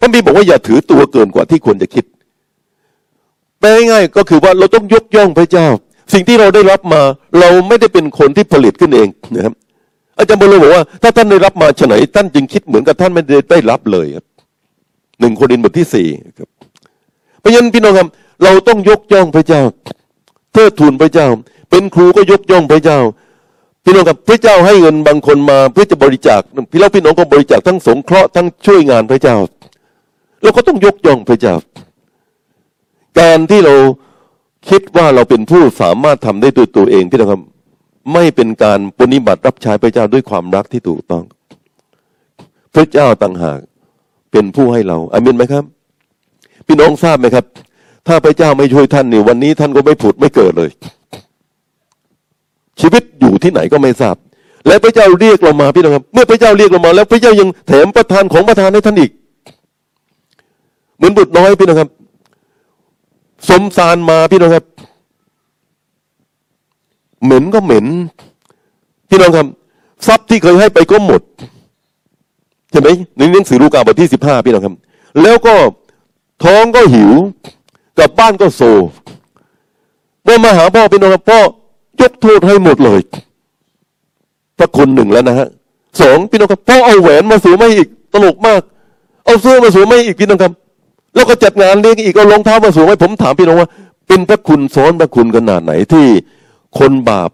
[0.00, 2.04] พระบีร์บอกว่าอย่าถือตัวเกินกว่าที่ควรจะคิด
[3.60, 5.66] แปลง่ายก็คือว่าเราต้องยกย่องพระเจ้า
[6.12, 7.02] สิ่งที่เราได้รับมา
[7.40, 9.54] เราไม่ได้เป็นคนที่ผลิตขึ้นเองนะครับ
[10.18, 14.24] อาจารย์บรมบอกว่า ถ้าท่านได้รับมาฉไหนท่านจึงคิดเหมือนกับท่านไม่ได้ได้รับเลยครับ
[15.20, 16.48] หนึ่งโครินธ์บทที่สี่ครับ
[17.40, 18.08] เพราะฉะนั้นพี่น้องครับ
[18.44, 19.62] เราต้องยกย่องพระเจ้า
[20.52, 21.26] เทิดทูนพระเจ้า
[21.70, 22.98] เป็นครูก็ยกย่องพระเจ้า
[23.84, 29.36] พี่น้องครับพระเจ้าให้เงินบางคนมาเพื่อจะบริจาคพี่แล้วพี่น้องก็บริจาคทั้งสงเคราะห์ทั้งช่วยงานพระเจ้า
[30.42, 31.54] เราก็ต้องยกย่องพระเจ้า
[33.20, 33.74] การที่เรา
[34.68, 37.42] คิดว่าเราเป็นผู้สามารถทำได้ด้วยตัวเองพี่น้องครับ
[38.12, 41.24] ไม่เป็นการปฏิบัติรับใช้พระเจ้าด้วยความรักที่ถูกต้อง
[42.74, 43.60] พระเจ้าต่างหาก
[44.32, 45.64] เป็นผู้ให้เราอามินไหมครับ
[46.66, 47.44] พี่น้องทราบไหมครับ
[48.06, 50.70] ถ้าพระเจ้าไม่ช่วยท่านนี่วันนี้ท่านก็ไม่ผุดไม่เกิดเลย
[52.80, 53.02] ชีวิต
[53.44, 54.16] ที่ไหนก็ไม่ทราบ
[54.66, 59.10] และพระเจ้าเรียกเรามาพี่น้องครับ เมื่อพระเจ้าเรียกเรามา แล้วพระเจ้ายังแถมประทานของประทานให้ท่านอีก
[60.96, 61.90] เหมือนบุตรน้อยพี่น้องครับ
[63.48, 64.64] สมสารมาพี่น้องครับ
[67.24, 67.86] เหม็นก็เหม็น
[69.08, 69.46] พี่น้องครับ
[70.06, 71.22] ทรัพย์ที่เคยให้ไปก็หมด
[72.70, 74.74] ใช่ไหมในหนังสือลูกาบทที่สิบห้าพี่น้องครับ
[75.22, 75.54] แล้วก็
[76.44, 77.12] ท้องก็หิว
[77.98, 78.62] กลับบ้านก็โซ
[80.24, 81.40] เมื่อมาหาพ่อพี่น้องครับพ่อ
[82.00, 83.00] ยกโทษให้หมดเลย
[84.58, 85.48] พระคุณหนึ่งแล้วนะฮะ
[86.00, 88.60] สองพี่น้องครับพ่อเอาแหวนมาสวมให้อีกตลกมาก
[89.24, 90.52] เอาเสื้อมาสวมให้อีกพี่น้องครับ
[91.14, 93.68] แล้วก็จัดงานเลี้ยงอีกเอารองเท้ามาสวมให้ผมถามพี่น้องว่า
[94.08, 96.06] เป็นพระคุณซ้อนพระคุณขนาดไหนที่
[96.78, 97.30] คนบาป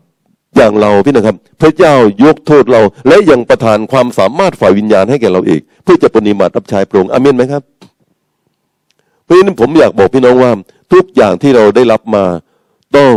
[0.56, 7.62] อย่างเราพี่น้องครับ พระเจ้ายกโทษเรา และยังประทานความสามารถฝ่ายวิญญาณให้แก่เราอีก เพื่อจะปฏิบัติรับใช้พระองค์อเมนไหมครับ
[9.24, 10.50] เพราะฉะนั้นผมอยากบอกพี่น้องว่า
[10.92, 12.24] ทุกอย่างที่เราได้รับมา
[12.96, 13.14] ต้อง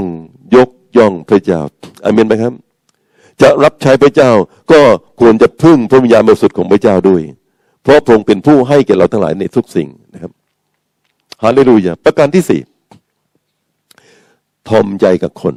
[0.56, 1.60] ยกย่องพระเจ้า
[2.06, 2.54] อเมนไหมครับ
[3.42, 4.32] จะรับใช้พระเจ้า
[4.72, 4.80] ก็
[5.20, 7.22] ควรจะพึ่งพระวิญญาณบริสุทธิ์ของพระเจ้าด้วย
[7.82, 10.32] เพราะพระองค์เป็นผู้ให้แก่เราทั้งหลายในทุกสิ่งนะครับ
[11.44, 12.62] ฮาเลลูยาประการที่สี่
[14.68, 15.56] ทอมใจกับคน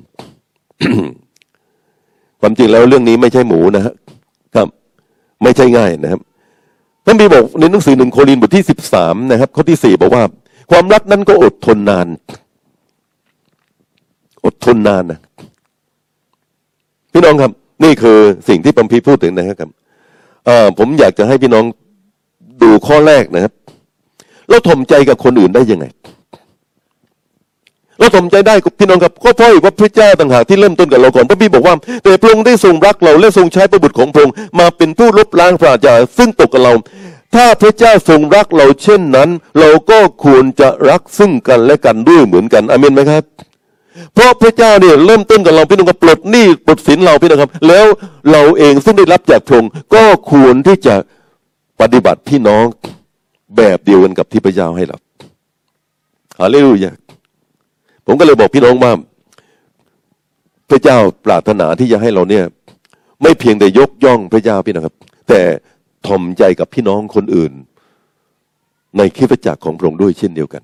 [2.41, 4.69] ความจริงแล้วเรื่องนี้ไม่ใช่หมูนะครับ
[5.43, 6.21] ไม่ใช่ง่ายนะครับ
[7.05, 10.23] ท่านบีบอกในหนังสือหนึ่งโครินธ์บทที่สิบสามนะครับข้อที่สี่บอกว่า
[10.71, 12.07] ความรักนั้นก็อดทนนาน
[14.45, 15.19] อดทนนานนะ
[17.13, 17.53] พี่น้องครับ
[17.85, 19.71] นี่คือสิ่งที่ปัมพีพูดถึงนะครับ
[20.47, 21.65] เอ่อผมอยากจะให้พี่น้อง
[22.63, 23.53] ดูข้อแรกนะครับ
[24.49, 25.87] เราถ่มใจกับคนอื่นได้ยังไง
[27.99, 36.73] เราถ่มใจได้พี่น้องครับก็เพราะว่าพระเจ้าต่างหากที่เริ่มต้นกับเราก่อนพระบีบอกว่า แต่พระองค์ได้ทรงรักเราและทรงใช้พระบุตรของพระองค์มาเป็นผู้ลบล้างปราญาซึ่งตกกับเรา
[37.35, 43.25] ถ้าพระเจ้าทรงรักเราเช่นนั้น เราก็ควรจะรักซึ่งกันและกันด้วยเหมือนกันอาเมนไหมครับ
[44.15, 47.87] เพราะพระเจ้าเนี่ยเริ่มต้นกับเราพี่น้องกับปลดหนี้ปลดสินเราพี่น้องครับ แล้ว
[48.31, 50.95] เราเองซึ่งได้รับจากพระองค์ก็ควรที่จะ
[51.81, 52.65] ปฏิบัติพี่น้อง
[53.57, 54.97] แบบเดียวกันกับที่พระเจ้าให้เรา
[56.41, 56.93] ฮาเลลูยา
[58.07, 58.93] ผมก็เลยบอกพี่น้องว่า
[60.71, 62.45] พระเจ้าปรารถนาที่จะให้เราเนี่ย
[63.23, 64.95] ไม่เพียงแต่ยกย่องพระเจ้าพี่นะครับ
[65.29, 65.41] แต่
[66.07, 67.53] ถ่อมใจกับพี่น้องคนอื่น
[68.99, 70.63] ในคริสตจักรของพระองค์ด้วยเช่นเดียวกัน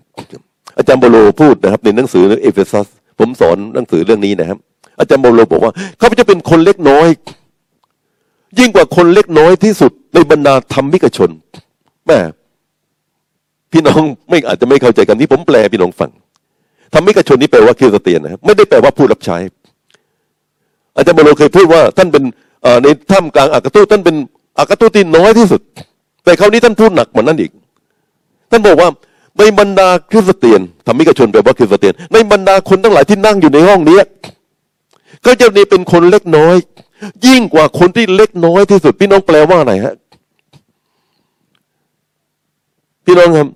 [0.77, 2.89] อาจารย์เปาโลพูดนะครับ ในหนังสือเอเฟซัส
[3.19, 4.59] ผมสอนหนังสือเรื่องนี้นะครับ
[4.99, 7.09] อาจารย์เปาโลบอกว่าเขาจะเป็นคนเล็กน้อย
[8.59, 11.31] ยิ่งกว่าคนเล็กน้อยที่สุดในบรรดาธรรมิกชน
[12.07, 12.19] แม่
[13.73, 16.11] พี่น้องไม่อาจจะไม่เข้าใจกันที่ผมแปลพี่น้องฟัง
[16.95, 19.39] ธรรมิกชนนี่แปลว่าคริสเตียนนะครับไม่ได้แปลว่าผู้รับใช้
[20.97, 22.25] อาจารย์โบโลเคยพูดว่า ท่านเป็น
[22.83, 24.17] ในถ้ำกลางอากาตูท่านเป็น
[24.59, 25.61] อากาตูที่น้อยที่สุด
[26.25, 27.51] แต่คราวนี้ท่านพูดหนักกว่านั้นอีก
[28.51, 28.89] ท่านบอกว่า
[29.39, 34.01] ในบรรดาคริสเตียนธรรมิกชนแปลว่าคริสเตียน ในบรรดาคนทั้งหลายที่นั่งอยู่ในห้องนี้
[35.25, 36.57] ก็จะนี่เป็นคนเล็กน้อย
[37.27, 39.95] ยิ่งกว่าคนที่เล็กน้อยที่สุด พี่น้องแปลว่าไหนฮะ
[43.07, 43.49] พี่น้องครับ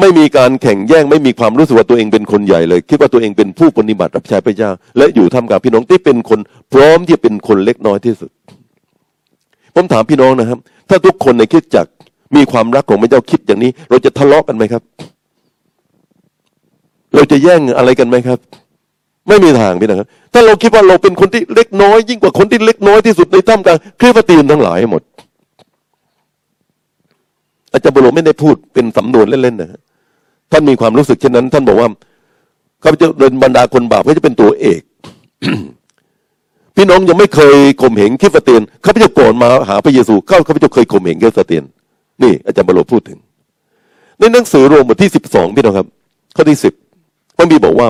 [0.00, 6.40] ไม่มีการแข่งแย่งไม่มีความรู้สึกว่าตัวเองเป็นคนใหญ่เลย คิดว่าตัวเองเป็นผู้ปฏิบัติรับใช้พระเจ้า และอยู่ท่ามกลางพี่น้องที่เป็นคน
[6.72, 8.30] พร้อมที่จะเป็นคนเล็กน้อยที่สุด
[9.74, 11.90] ผมถามพี่น้องนะครับ ถ้าทุกคนในคิดจักร
[12.36, 14.82] มีความรักของพระเจ้าคิดอย่างนี้ เราจะทะเลาะกันไหมครับ
[17.14, 18.38] เราจะแย่งอะไรกันไหมครับ
[19.28, 25.02] ไม่มีทางพี่นะครับ ถ้าเราคิดว่าเราเป็นคนที่เล็กน้อย ยิ่งกว่าคนที่เล็กน้อยที่สุดในท่ามกลางคริสตีนทั้งหลายหมด
[27.72, 29.80] อาจารย์บุรไม่ได้พูดเป็นสำนวนเล่นๆนะฮะ
[30.52, 31.88] ท่านมีความรู้สึกเช่นนั้น ท่านบอกว่า
[32.82, 34.80] ข้าพเจ้าเดินบรรดาคนบาปก็จะเป็นตัวเอก
[36.76, 41.64] พี่น้องยังไม่เคยข่มเหงคริสเตียนข้าพเจ้าก่อนมาหาพระเยซูเข้าข้าพเจ้าเคยข่มเหงคริสเตียน
[42.22, 43.18] นี่อาจารย์บรมพูดถึง
[44.18, 45.86] ในหนังสือโรมบทที่สิบสองพี่น้องครับ
[46.36, 46.72] ข้อที่สิบ
[47.36, 47.88] พระบีบอกว่า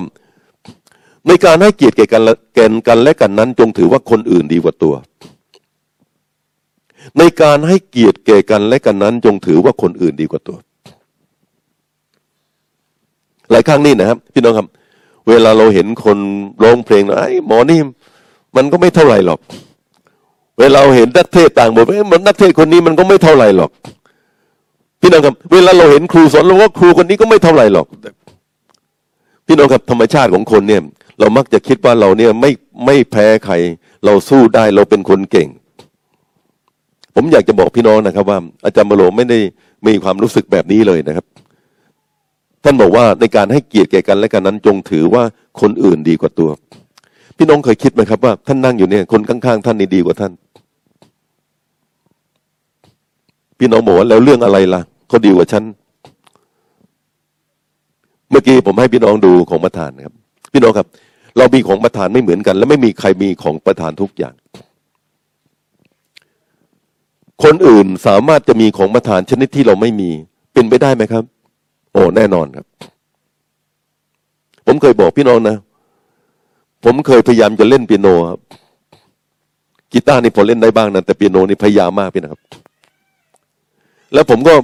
[1.27, 2.23] ในการให้เกียรติแก่กัน
[2.55, 4.95] แก่กันและกันนั้น จงถือว่าคนอื่นดีกว่าตัว
[7.19, 10.57] ในการให้เกียรติแก่กันและกันนั้น จงถือว่าคนอื่นดีกว่าตัว
[13.51, 14.67] หลายครั้งนี่นะครับ พี่น้องครับ
[15.29, 16.19] เวลาเราเห็นคน
[16.63, 17.81] ร้องเพลงไอ้หมอนี่
[18.57, 19.41] มันก็ไม่เท่าไหร่หรอก
[20.59, 23.71] เวลาเราเห็นนักเทศต่างบทเอ้ยมันนักเทศคนนี้มันก็ไม่เท่าไหร่หรอก
[25.01, 27.87] พี่น้องครับเวลาเราเห็นครูสอนเราว่าครูคนนี้ก็ไม่เท่าไหร่หรอก
[29.47, 30.83] พี่น้องครับธรรมชาติของคนเนี่ย
[31.19, 32.51] เรามักจะคิดว่าเราเนี่ยไม่
[32.87, 33.55] ไม่แพ้ใคร
[34.05, 35.49] เราสู้ได้เราเป็นคนเก่ง
[37.15, 39.39] ผมอยากจะบอกพี่น้องนะครับ ว่า อาจารย์มโลไม่ได้
[39.87, 41.27] มีความรู้สึกแบบนี้เลยนะครับ
[42.65, 45.23] ท่านบอกว่าในการให้เกียรติแก่กันและกันนั้น จงถือว่า
[45.61, 46.51] คนอื่นดีกว่าตัว
[47.37, 50.33] พี่น้องเคยคิดไหมครับว่าท่านนั่งอยู่เนี่ยคนข้างๆ ท่านนี่ดีกว่าท่าน
[53.61, 55.65] พี่น้องบอกว่าแล้วเรื่องอะไรล่ะเขาดีกว่าฉัน
[58.31, 60.15] เมื่อกี้ผมให้พี่น้องดูของประธานครับ
[60.53, 60.87] พี่น้องครับ
[61.39, 64.35] เรามีของประธานไม่เหมือนกัน และไม่มีใครมีของประธานทุกอย่าง
[67.43, 70.11] คนอื่นสามารถจะมีของประธานชนิดที่เราไม่มี
[70.55, 71.25] เป็นไปได้ไหมครับ
[71.93, 72.67] โอ้แน่นอนครับ
[74.67, 75.57] ผมเคยบอกพี่น้องนะ
[76.85, 78.41] ผมเคยพยายามจะเล่นเปียโนครับ
[79.93, 82.41] กีตาร์นี่พอเล่นได้บ้างนะแต่เปียโนนี่พยายามมากพี่นะครับ
[84.15, 84.55] แล้วผมก็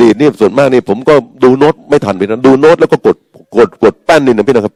[0.00, 1.14] ดีดนี่ส่วนมากนี่ผมก็
[1.44, 3.16] ดูโน้ตไม่ทันไปนะดูโน้ตแล้วก็กด
[3.56, 4.74] กดกดแป้นนี่นะพี่นะครับ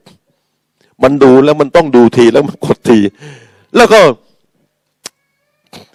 [1.02, 2.98] มันดูแล้วมันต้องดูทีแล้วมันกดที
[3.76, 4.00] แล้วก็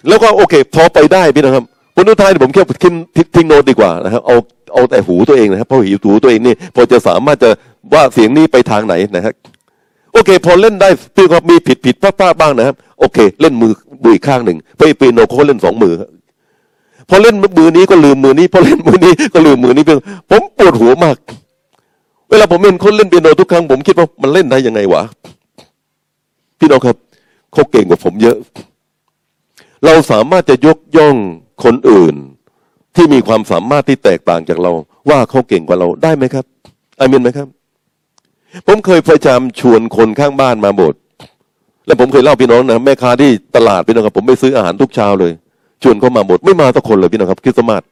[0.08, 2.94] แล้วก็โอเค พอไปได้พี่นะครับผลสุดท้ายผมแค่ทิ้ง
[3.34, 4.36] ทิ้งโน้ตดีกว่านะครับเอา
[4.72, 7.50] เอาแต่หูตัวเองนะครับเพราะหูหูตัวเองนี่พอจะสามารถจะ
[7.92, 9.34] ว่าเสียงนี้ไปทางไหนนะครับ
[10.12, 15.94] โอเค พอเล่นได้พี่ครับมีผิดผิดพลาดบ้างนะครับ โอเค เล่นมือมืออีกข้างหนึ่งเพราะปีโนเขาเล่นสองมือ
[17.08, 21.16] พอเล่นมือนี้ก็ลืมมือนี้พอเล่นมือนี้ก็ลืมมือนี้เพียงผมปวดหัวมาก
[22.30, 25.02] เวลาผมเห็นคนเล่นเปียโนทุกครั้งผมคิดว่ามันเล่นได้ยังไงวะ
[26.58, 26.96] พี่น้องครับ
[27.52, 28.36] เขาเก่งกว่าผมเยอะ
[29.84, 31.16] เราสามารถจะยกย่อง
[31.64, 32.14] คนอื่น
[32.94, 34.70] ที่มีความสามารถที่แตกต่างจากเรา
[35.10, 36.44] ว่าเขาเก่งกว่าเราได้ไหมครับ
[36.98, 37.48] อามินไหมครับ
[38.66, 41.00] ผมเคยพยายามชวนคนข้างบ้านมาโบสถ์
[41.86, 45.32] แล้วผมเคยเล่าพี่น้องนะแม่ค้าที่ตลาดพี่น้องครับผมไปซื้ออาหารทุกเช้าเลย
[45.84, 47.82] ชวนเขามาหมดไม่มาสักคนเลยพี่น้องครับคริสต์มาส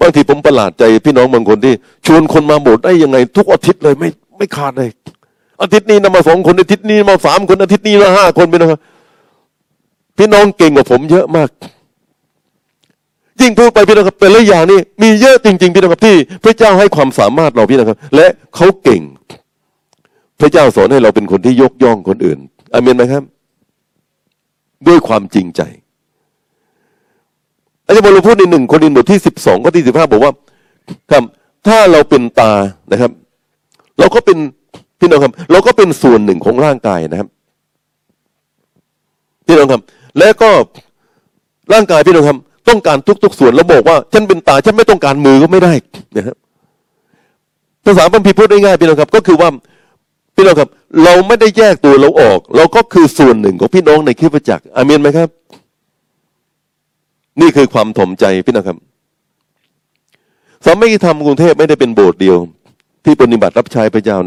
[0.00, 1.74] บางทีผมประหลาดใจพี่น้องบางคนที่
[2.06, 4.90] ชวนคนมาโบสถ์ได้ยังไง ทุกอาทิตย์เลยไม่ไม่ขาดเลย
[5.62, 8.80] อาทิตย์นี้นำมาสองคนอาทิตย์นี้มาสามคนอาทิตย์นี้มาห้าคนพี่น้องครับ
[10.18, 11.48] พี่น้องเก่งกว่าผมเยอะมาก
[13.40, 19.02] ยิ่งพูดไปพี่น้องครับแต่ละอย่างนี่มีเยอะจริง ๆ พี่น้องครับที่ พระเจ้าให้ความสามารถเราพี่น้องครับ และเขาเก่ง
[20.40, 22.38] พระเจ้าสอนให้เราเป็นคนที่ยกย่องคนอื่น
[22.72, 23.22] อเมนไหมครับ
[24.88, 25.62] ด้วยความจริงใจ
[27.90, 30.32] อาจารย์บอลพูดในหนึ่งคนอินบทที่สิบสองข้อที่สิบห้าบอกว่า
[31.10, 31.24] ครับ
[31.66, 32.52] ถ้าเราเป็นตา
[32.92, 33.10] นะครับ
[33.98, 34.38] เราก็เป็น
[35.00, 37.28] พี่น้องครับ เราก็เป็นส่วนหนึ่งของร่างกายนะครับ
[39.46, 39.80] พี่น้องครับ
[40.18, 40.50] และก็
[41.72, 45.72] ร่างกายพี่น้องครับ ต้องการทุก ๆ ส่วนเราบอกว่า ฉันเป็นตาฉันไม่ต้องการมือก็ไม่ได้
[46.16, 46.36] นะครับ
[47.84, 49.48] ภาษาบัมพีพูดได้ง่ายพี่น้องครับ ก็คือว่า
[50.34, 50.68] พี่น้องครับ
[51.04, 55.28] เราไม่ได้แยกตัวเราออก เราก็คือส่วนหนึ่งของพี่น้องในคริสตจักรอาเมนไหมครับ
[57.40, 58.76] นี่คือความถ่อมใจพี่น้องครับ
[60.64, 62.38] สามัคคีธรรมกรุงเทพไม่ได้เป็นโบสถ์เดียว
[63.04, 64.18] ที่ปฏิบัติรับใช้พระเจ้า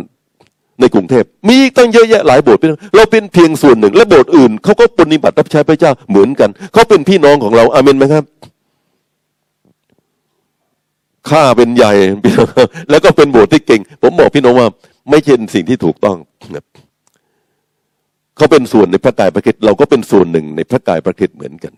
[0.80, 8.24] ในกรุงเทพมีตั้งเยอะแยะหลายโบสถ์พี่น้องเราเป็นเพียงส่วนหนึ่ง และโบสถ์อื่นเขาก็ปฏิบัติรับใช้พระเจ้าเหมือนกันเขาเป็นพี่น้องของเราอาเมนไหมครับ
[11.30, 14.68] ข้าเป็นใหญ่พี่น้องครับแล้วก็เป็นโบสถ์ที่เก่ง ผมบอกพี่น้องว่า
[15.10, 16.18] ไม่ใช่สิ่งที่ถูกต้อง
[18.38, 21.74] เขาเป็นส่วนในพระกายพระคริสต์เราก็เป็นส่วนหนึ่งในพระกายพระคริสต์เหมือนกัน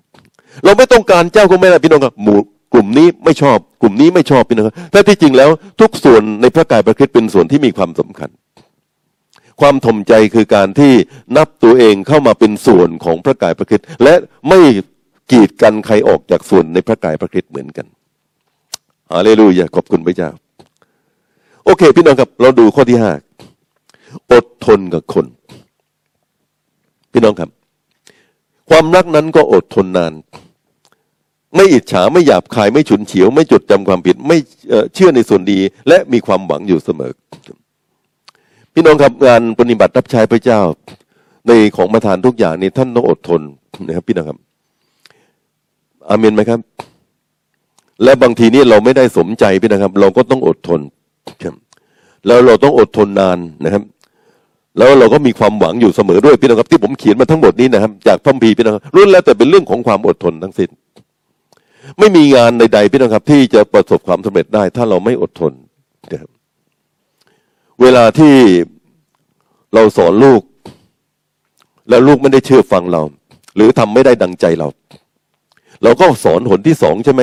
[0.63, 2.39] เราไม่ต้องการเจ้าก็ไม่ได้พี่น้องครับหมู่
[2.74, 5.50] กลุ่มนี้ไม่ชอบ กลุ่มนี้ไม่ชอบพี่น้องครับแต่ที่จริงแล้ว
[5.82, 8.30] ทุกส่วนในพระกายพระคริสต์เป็นส่วนที่มีความสำคัญ
[9.62, 10.94] ความถ่อมใจคือการที่
[11.38, 14.13] นับตัวเองเข้ามาเป็นส่วนของพระกายพระคริสต์และ
[14.50, 14.60] ไม่
[15.32, 17.86] กีดกันใครออกจากส่วนในพระกายพระคริสต์เหมือนกัน
[19.12, 20.30] ฮาเลลูยาขอบคุณพระเจ้า
[21.65, 23.12] โอเค พี่น้องครับ เราดูข้อที่ห้า
[24.34, 25.26] อดทนกับคน
[27.12, 27.50] พี่น้องครับ
[28.70, 30.13] ความรักนั้นก็อดทนนาน
[31.56, 34.38] ไม่อิจฉาไม่หยาบคายไม่ฉุนเฉียว ไม่จดจำความผิด ไม่
[34.94, 37.12] เชื่อในส่วนดี และมีความหวังอยู่เสมอ
[38.74, 40.62] พี่น้องครับงานปฏิบัติรับใช้พระเจ้า
[41.48, 43.41] ในของประทานทุกอย่างนี้ท่านต้องอดทน
[43.88, 44.38] นะครับ พี่น้องครับ
[46.10, 46.60] อาเมนไหมครับ
[48.04, 50.80] และบางทีนี่เราไม่ได้สมใจพี่นะครับ เราก็ต้องอดทน
[51.44, 51.56] ครับ
[52.28, 53.84] แล้วเราต้องอดทนนานนะครับ
[54.78, 60.70] แล้วเราก็มีความหวังอยู่เสมอด้วยพี่น้องครับ ที่ผมเขียนมาทั้งหมดนี้นะครับ จากพระคัมภีพี่น้องครับล้วนแล้วแต่เป็นเรื่องของความอดทนทั้งสิ้น
[62.00, 65.54] ไม่มีงานใดๆพี่น้องครับ ที่จะประสบความสำเร็จได้ ถ้าเราไม่อดทน
[66.12, 66.30] นะครับ
[67.82, 68.36] เวลาที่
[69.74, 70.41] เราสอนลูก
[71.89, 73.02] แล้วลูกไม่ได้เชื่อฟังเรา
[73.56, 74.67] หรือทำไม่ได้ดังใจเรา
[75.84, 77.21] เราก็สอนหนที่สองใช่ไหม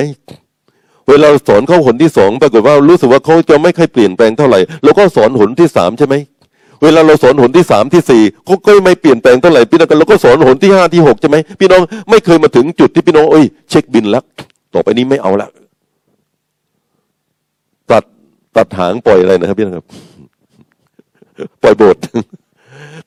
[1.09, 6.15] เวลาสอนเขาหนที่สองปรากฏว่ารู้สึกว่าเขาจะไม่ค่อยเปลี่ยนแปลงเท่าไหร่เราก็สอนหนที่สามใช่ไหม
[6.83, 14.23] เวลาเราสอนหนที่สามที่สี่เขาก็ไม่เปลี่ยนแปลงเท่าไหร่พี่น้องกันเราก็สอนหนที่ห้าที่หกใช่ไหมพี่น้องไม่เคยมาถึงจุดที่พี่น้องเอ้ยเช็คบินแล้ว
[14.73, 15.49] ต่อไปนี้ไม่เอาละ
[17.91, 18.03] ตัด
[18.55, 19.85] ตัดหางปล่อยอะไรนะครับพี่น้องครับ
[21.63, 21.97] ปล่อยโบท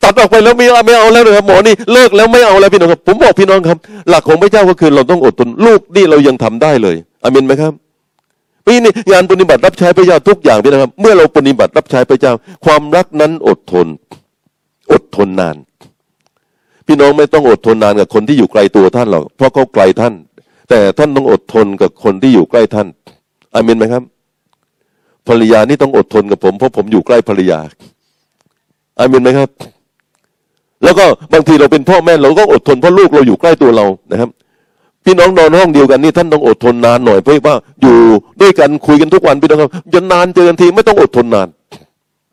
[0.03, 7.73] ตัดออกไปแล้วไม่เอาไม่เอาแล้วนะครับหมอนี่เลิกแล้วไม่เอาแล้วพี่น้องครับ ผมบอกพี่น้องครับ หลักของพระเจ้าก็คือเราต้องอดทนลูกนี่เรายังทำได้เลยอามินไหมครับ
[8.67, 12.33] พี่นี่งานปฏิบัติรับใช้พระเจ้าทุกอย่างพี่นะครับ เมื่อเราปฏิบัติรับใช้พระเจ้า
[12.65, 13.87] ความรักนั้นอดทน
[14.93, 15.57] อดทนนาน
[16.87, 20.15] พี่น้องไม่ต้องอดทนนานกับคนที่อยู่ไกลตัวท่านหรอกเพราะเขาไกลท่าน
[20.69, 22.87] แต่ท่านต้องอดทนกับคนที่อยู่ใกล้ท่าน
[23.55, 24.03] อามินไหมครับ
[25.29, 27.61] ภรรยานี่ต้องอดทนกับผมเพราะผมอยู่ใกล้ภรรยา
[28.99, 29.49] อามินไหมครับ
[30.85, 34.31] แล้วก็บางทีเราเป็นพ่อแม่เราก็อดทนเพราะลูกเราอยู่ใกล้ตัวเรานะครับ
[35.05, 37.97] พี่น้องนอนห้องเดียวกันนี่ท่านต้องอดทนนานหน่อยเพราะว่าอยู่
[38.41, 41.49] ด้วยกันคุยกันทุกวันพี่น้องครับจะนานเจอกันทีไม่ต้องอดทนนาน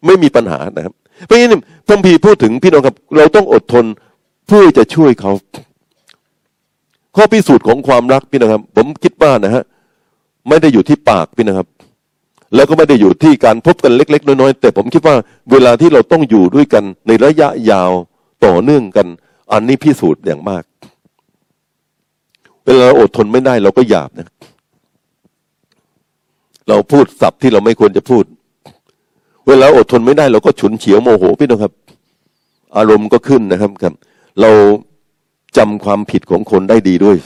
[0.06, 0.93] ไม่มีปัญหานะครับ
[1.26, 3.86] เพราะฉะนั้นพระพีพูดถึงพี่น้องครับ เราต้องอดทน
[4.48, 5.32] เพื่อจะช่วยเขา
[7.15, 9.63] ข้อพิสูจน์ของความรักพี่นะครับ ผมคิดว่านะฮะ
[10.47, 11.67] ไม่ได้อยู่ที่ปากพี่นะครับ
[12.56, 15.15] แล้วก็ไม่ได้อยู่ที่การพบกันเล็ก ๆ น้อยๆแต่ผมคิดว่า
[15.52, 17.91] เวลาที่เราต้องอยู่ด้วยกันในระยะยาว
[18.45, 19.08] ต่อเนื่องกัน
[19.52, 20.63] อันนี้พิสูจน์อย่างมาก
[22.65, 24.28] เวลาเราอดทนไม่ได้เราก็หยาบนะ
[26.67, 28.23] เราพูดศัพท์ที่เราไม่ควรจะพูด
[29.47, 31.73] เวลาอดทนไม่ได้เราก็ฉุนเฉียวโมโหพี่น้องครับ
[32.78, 33.93] อารมณ์ก็ขึ้นนะครับครับ
[34.41, 34.52] เรา
[35.57, 37.17] จำความผิดของคนได้ดีด้วย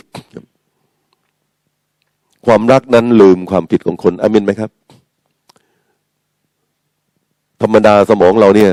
[2.45, 4.69] ความรักนั้นลืมความผิดของคนอามินไหมครับ
[7.61, 8.71] ธรรมดาสมองเราเนี่ย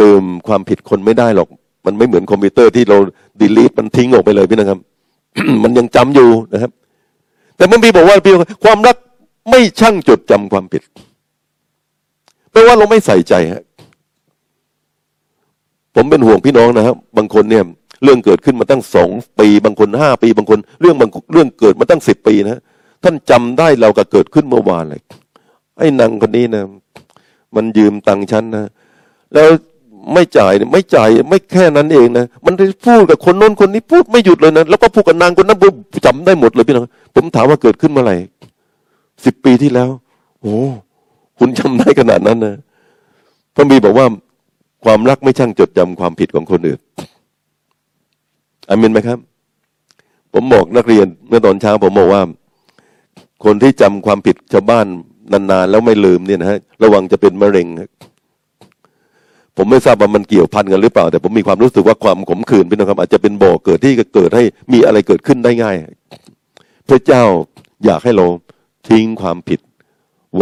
[0.00, 1.48] ลืมความผิดคนไม่ได้หรอก
[1.86, 2.98] มันไม่เหมือนคอมพิวเตอร์ที่เรา
[3.40, 4.78] ดีลีทมันทิ้งออกไปเลยพี่นะครับ
[5.62, 6.70] มันยังจำอยู่นะครับ
[7.56, 8.34] แต่เมื่อพี่บอกว่าพี่
[8.64, 8.96] ความรัก
[9.50, 10.82] ไม่ช่างจดจำความผิด
[12.50, 13.62] แปลว่าเราไม่ใส่ใจฮะ
[15.94, 17.64] ผมเป็นห่วงพี่น้องนะครับ บางคนเนี่ย
[18.02, 19.10] เรื่องเกิดขึ้นมาตั้งสอง
[19.40, 22.58] ปี บางคนห้าปี บางคน เรื่องบางเรื่องเกิดมาตั้งสิบปีนะ
[23.04, 25.02] ท่านจำได้เราก็เกิดขึ้นเมื่อวานเลย
[25.78, 26.64] ไอ้นางคนนี้นะ
[27.54, 28.66] มันยืมตังค์ฉันนะ
[29.34, 29.48] แล้ว
[30.14, 35.74] ไม่จ่ายไม่จ่ายไม่แค่นั้นเองนะมันได้พูดกับคนโน้นคนนี้พูดไม่หยุดเลยนะแล้วก็พูดกับนางคนนั้นปุ๊บ
[36.06, 36.84] จำได้หมดเลยพี่น้อง
[37.14, 38.16] ผมถามว่าเกิดขึ้นเมื่อไหร่
[39.24, 39.90] สิบปีที่แล้ว
[40.42, 40.56] โอ้
[41.38, 42.54] คุณจำได้ขนาดนั้นนะ
[43.54, 44.06] พระบีบอกว่า
[44.84, 46.80] ความรักไม่ช่างจดจำความผิดของคนอื่น
[48.70, 49.18] อามินไหมครับ
[50.34, 52.22] ผมบอกนักเรียนเมื่อตอนเช้าผมบอกว่า
[53.44, 54.86] คนที่จำความผิดชาวบ้าน
[55.32, 57.90] นานๆแล้วไม่ลืมเนี่ยนะฮะระวังจะเป็นมะเร็งครับ
[59.56, 65.76] ผมไม่ทราบว่ามันเกี่ยวพันกันหรือเปล่า แต่ผมมีความรู้สึกว่าความขมขื่นพี่น้องครับ อาจจะเป็นบ่อเกิดที่เกิดให้มีอะไรเกิดขึ้นได้ง่าย
[66.88, 67.22] พระเจ้า
[67.84, 68.26] อยากให้เรา
[68.88, 69.60] ทิ้งความผิด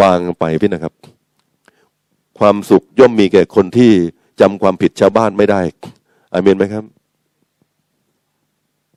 [0.01, 0.95] วางไปพี่นะครับ
[2.39, 3.93] ความสุขย่อมมีแก่คนที่
[4.41, 5.61] จำความผิดชาวบ้านไม่ได้
[6.33, 6.85] อาเมนไหมครับ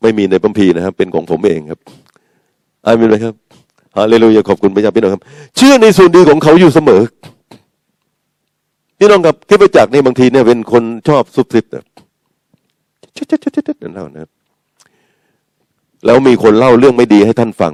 [0.02, 1.80] ไม่มีในพัมพีนะครับ เป็นของผมเองครับ
[2.86, 3.34] อาเมนไหมครับ
[3.96, 5.24] ฮาเลลูยาขอบคุณพระเจ้าพี่น้องครับ
[5.58, 7.02] เชื่อในส่วนดีของเขาอยู่เสมอ
[9.00, 11.86] พี่น้องครับที่ไปจากนี่บางทีเนี่ยเป็นคนชอบซุบซิบแบบ
[13.16, 14.32] ชิดชิดชิดชิดนั่นนะครับ
[16.06, 17.74] แล้วมีคนเล่าเรื่องไม่ดีให้ท่านฟัง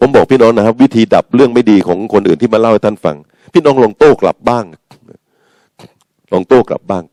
[0.00, 3.16] ผมบอกพี่น้องนะครับ วิธีดับเรื่องไม่ดีของคนอื่นที่มาเล่าให้ท่านฟัง
[3.52, 4.64] พี่น้องลองโต้กลับบ้าง
[6.32, 7.04] ลองโต้กลับบ้าง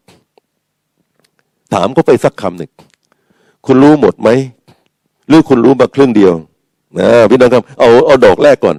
[1.74, 2.72] ถามเขาไปสักคำหนึ่ง
[3.66, 4.30] คุณรู้หมดไหม
[5.28, 6.34] หรือคุณรู้มาครึ่งเดียว
[7.00, 8.76] นะพี่น้องครับ เอาเอาดอกแรกก่อน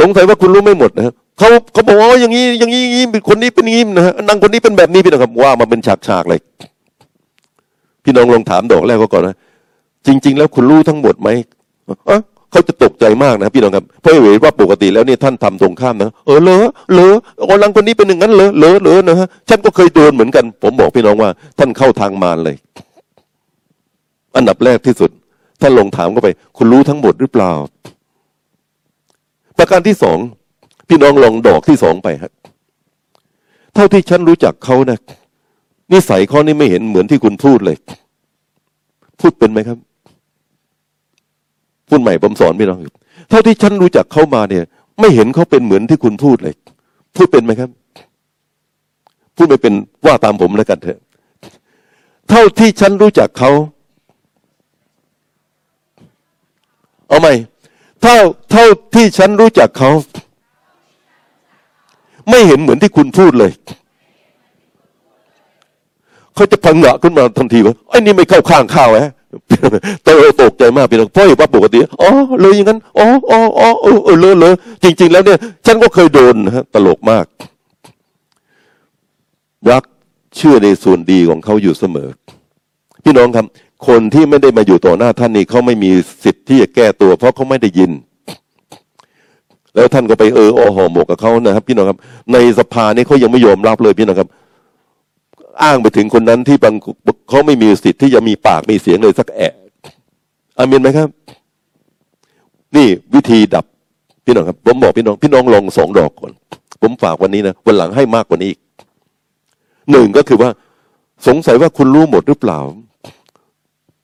[0.00, 6.40] สงสัยว่าคุณรู้ไม่หมดนะเขาเขาบอกว่าอย่างนี้อย่างนี้อย่างนี้คนนี้เป็นอย่างนี้นะฮะนางคนนี้เป็นแบบนี้พี่น้องครับว่ามาเป็นฉากฉากเลย
[8.04, 9.36] พี่น้องลองถามดอกแรกก็ก่อนนะ
[10.06, 11.28] จริง ๆ แล้วคุณรู้ทั้งหมดไหม
[12.50, 16.58] เขาจะตกใจมากนะพี่น้องครับเพราะเห็นว่าปกติแล้วเนี่ยท่านทำตรงข้ามนะเออเหรอ
[16.92, 17.14] เหรอ
[17.48, 22.56] คนลังคนนี้เป็นอย่างนั้นเหรอเหรอเหรอนะฮะฉันก็เคยโดนเหมือนกัน ผมบอกพี่น้องว่า ท่านเข้าทางมารเลย
[24.36, 25.10] อันดับแรกที่สุด
[25.60, 27.52] ท่าลงถามเข้าไป คุณรู้ทั้งหมดหรือเปล่า
[29.58, 30.18] ประการที่สอง
[30.88, 32.32] พี่น้องลองดอกที่สองไปฮะ
[33.74, 34.98] เท่าที่ฉันรู้จักเขานะ
[35.92, 37.76] นิสัยเขานี่ไม่เห็นเหมือนที่คุณพูดเลย
[39.20, 39.78] พูดเป็นไหมครับ
[41.88, 42.78] พูดใหม่ผมสอนพี่น้อง
[43.28, 44.64] เท่าที่ฉันรู้จักเขามาเนี่ย
[45.00, 46.54] ไม่เห็นเขาเป็นเหมือนที่คุณพูดเลย
[47.16, 47.70] พูดเป็นไหมครับ
[49.36, 49.74] พูดไม่เป็น
[50.06, 50.98] ว่าตามผมแล้วกันเถอะ
[52.28, 53.50] เท่าที่ฉันรู้จักเขา
[57.08, 57.32] เอาใหม่
[58.02, 58.16] เท่า
[58.50, 59.90] เท่าที่ฉันรู้จักเขา
[62.28, 63.52] ไม่เห็นเหมือนที่คุณพูดเลย
[66.34, 69.12] เขาจะพังงะขึ้นมาทันทีว่าไอ้นี่ไม่เข้าข้างข้าวแฮะ
[70.06, 70.08] ต
[70.42, 77.26] ตกใจมากพี่น้องเพราะเห็นว่าปกติอ๋อเลยอย่างนั้นอ๋ออ๋ออ๋อเออเออเลยเลยจริง ๆ แล้วเนี่ย ฉันก็เคยโดนนะฮะตลกมาก
[79.70, 79.84] รัก
[80.36, 82.08] เชื่อในส่วนดีของเขาอยู่เสมอ
[83.04, 83.46] พี่น้องครับ
[83.86, 85.90] คนที่ไม่ได้มาอยู่ต่อหน้าท่านนี่เขาไม่มี
[86.24, 87.90] สิทธิ์ที่จะแก้ตัว เพราะเขาไม่ได้ยิน
[89.74, 91.98] แล้วท่านก็ไปเออโอหอหมกกับเขานะครับ พี่น้องครับ
[92.32, 94.28] ในสภานี่เขายังไม่ยอมรับเลยพี่น้องครับ
[95.62, 96.74] อ้างไปถึงคนนั้นที่บาง
[97.28, 99.54] เขาไม่มีสิทธิ์ที่จะมีปากมีเสียงเลยสักแอะ
[100.58, 101.08] อามินไหมครับ
[102.76, 103.64] นี่วิธีดับ
[104.24, 106.32] พี่น้องครับผมบอกพี่น้องพี่น้องลองสองดอกก่อน
[106.82, 108.60] ผมฝากวันนี้นะวันหลังให้มากกว่านี้อีก
[109.90, 110.50] หนึ่งก็คือว่า
[111.26, 112.58] สงสัยว่าคุณรู้หมดหรือเปล่า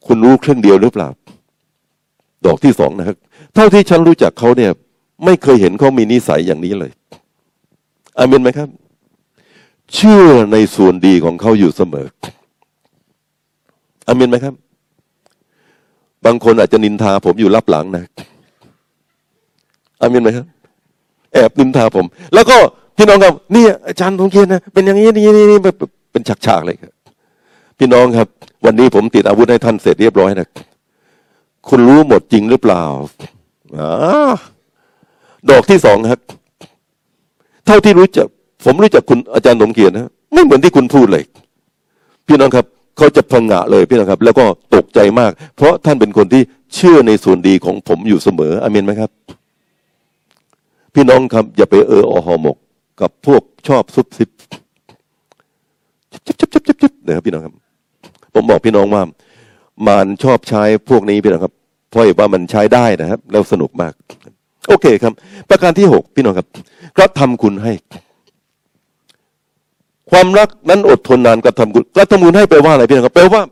[0.07, 1.09] คุณรู้เครื่องเดียวหรือเปล่า
[2.46, 3.16] ดอกที่สองนะครับ
[3.55, 4.70] เท่าที่ฉันรู้จักเขาเนี่ย
[5.24, 6.90] ไม่เคยเห็นเขามีนิสัยอย่างนี้เลย
[8.18, 8.68] อามินไหมครับ
[9.94, 12.07] เชื่อในส่วนดีของเขาอยู่เสมอ
[14.07, 14.55] อามินไหมครับ
[16.26, 18.05] บางคนอาจจะนินทาผมอยู่รับหลังนะ
[20.00, 20.46] อามินไหมครับ
[21.32, 22.57] แอบนินทาผม แล้วก็
[22.96, 25.59] พี่น้องครับนี่อาจารย์ทงเคียนนะเป็นอย่างนี้นี่นี่
[26.12, 26.91] เป็นฉากๆเลยครับ
[27.85, 28.28] พี่น้องครับ
[28.66, 30.49] วันนี้ผมติดอาวุธให้ท่านเสร็จเรียบร้อยนะ
[31.68, 32.83] คุณรู้หมดจริงหรือเปล่า
[33.76, 33.80] อ
[35.51, 36.20] ดอกที่สองครับ
[37.66, 38.26] เท่าที่รู้จัก
[38.64, 41.24] ผมรู้จักคุณอาจารย์สมเกียรตินะไม่เหมือนที่คุณพูดเลย
[42.26, 42.66] พี่น้องครับ
[42.97, 46.43] เขาจะพังงะเลยพี่น้องครับ แล้วก็ตกใจมาก เพราะท่านเป็นคนที่
[46.74, 49.11] เชื่อในส่วนดีของผมอยู่เสมออามินไหมครับ
[50.95, 52.57] พี่น้องครับ อย่าไปเอออหอหมก
[53.01, 54.30] กับพวกชอบซุบซิบ
[56.26, 57.61] จุบจุบจุบจุบจุบนะครับพี่น้องครับ
[58.35, 59.03] ผมบอกพี่น้องว่า
[59.89, 61.55] มันชอบใช้พวกนี้พี่น้องครับ
[61.89, 63.93] เพราะว่ามันใช้ได้นะครับ แล้วสนุกมาก
[64.68, 65.12] โอเคครับ
[65.51, 66.49] ประการที่หกพี่น้องครับ
[66.99, 67.72] กระทำคุณให้
[70.11, 73.43] ความรักนั้นอดทนนานกระทำคุณกระทำคุณให้แปลว่าอะไรพี่น้องครับแปลว่า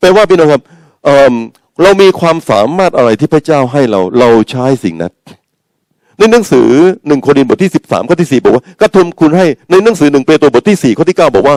[0.00, 0.62] แปลว่าพี่น้องครับ
[1.04, 1.34] เอิ่ม
[1.82, 5.12] เรามีความสามารถอะไรที่พระเจ้าให้เรา เราใช้สิ่งนั้น
[6.18, 6.68] ในหนังสือ
[7.06, 11.56] หนึ่งโครินธ์บทที่สิบสามข้อที่สี่บอกว่ากระทำคุณให้ในหนังสือหนึ่งเปโตรบทที่สี่ข้อที่เก้าบอกว่า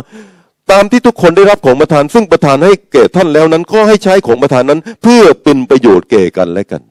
[0.72, 6.82] ตามที่ทุกคนได้รับของประทาน ซึ่งประทานให้แก่ท่านแล้วนั้น ก็ให้ใช้ของประทานนั้น เพื่อเป็นประโยชน์แก่กันและกัน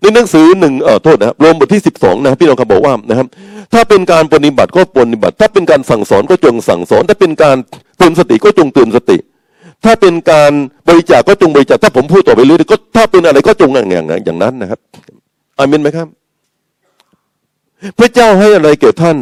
[0.00, 3.26] ในหนังสือหนึ่งเอ่อโทษนะครับโรมบทที่สิบสองนะพี่น้องครับบอกว่านะครับ
[3.72, 7.56] ถ้าเป็นการปฏิบัติก็ปฏิบัติ ถ้าเป็นการสั่งสอนก็จงสั่งสอน ถ้าเป็นการ
[7.98, 9.18] เตือนสติก็จงเตือนสติ
[9.84, 10.52] ถ้าเป็นการ
[10.88, 14.80] บริจาคก็จงบริจาคถ้าผมพูดต่อไปเรื่อยๆก็ถ้าเป็นอะไรก็จงอย่างอย่างอย่างนั้นนะครับ
[15.58, 16.08] อามินไหมครับ
[17.98, 19.16] พระเจ้าให้อะไรแก่ท่าน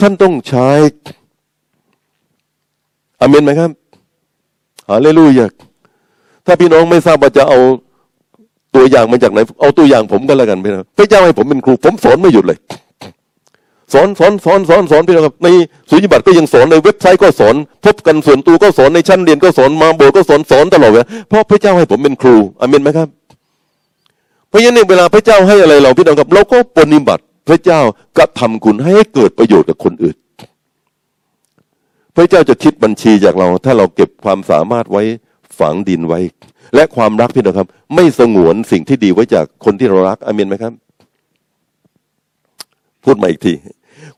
[0.00, 0.68] ท่านต้องใช้
[3.20, 3.70] อามนไหมครับ
[4.90, 5.46] ฮาเลลูยา
[6.46, 7.58] ถ้าพี่น้องไม่ทราบว่าจะเอา
[8.74, 12.58] ตัวอย่างมาจากไหน เอาตัวอย่างผมก็แล้วกันพี่น้องพระเจ้าให้ผมเป็นครู ผมสอนไม่หยุดเลย
[13.92, 15.48] สอนสอนสอนสอนสอนพี่น้องครับ ใน
[15.90, 17.54] สุญญบัตรก็ยังสอนในเว็บไซต์ก็สอน
[17.84, 23.08] พบกันส่วนตัวก็สอนในชั้นเรียนก็สอนมาโบสถ์ก็สอนสอนตลอดเลยเพราะพระเจ้าให้ผมเป็นครูอามนไหมครับ
[24.48, 27.80] เพราะฉะนั้นเวลาพระเจ้าให้อะไรเราพี่น้องครับเราก็ปฏิบัติพระเจ้า
[28.18, 30.16] กระทำคุณให้เกิดประโยชน์กับคนอื่น
[32.20, 35.02] พระเจ้าจะคิดบัญชีจากเรา ถ้าเราเก็บความสามารถไว้
[35.58, 36.20] ฝังดินไว้
[36.74, 40.72] และความรักพี่น้องครับ ไม่สงวนสิ่งที่ดีไว้จากคนที่เรารักอามินไหมครับ
[43.04, 43.54] พูดมาอีกที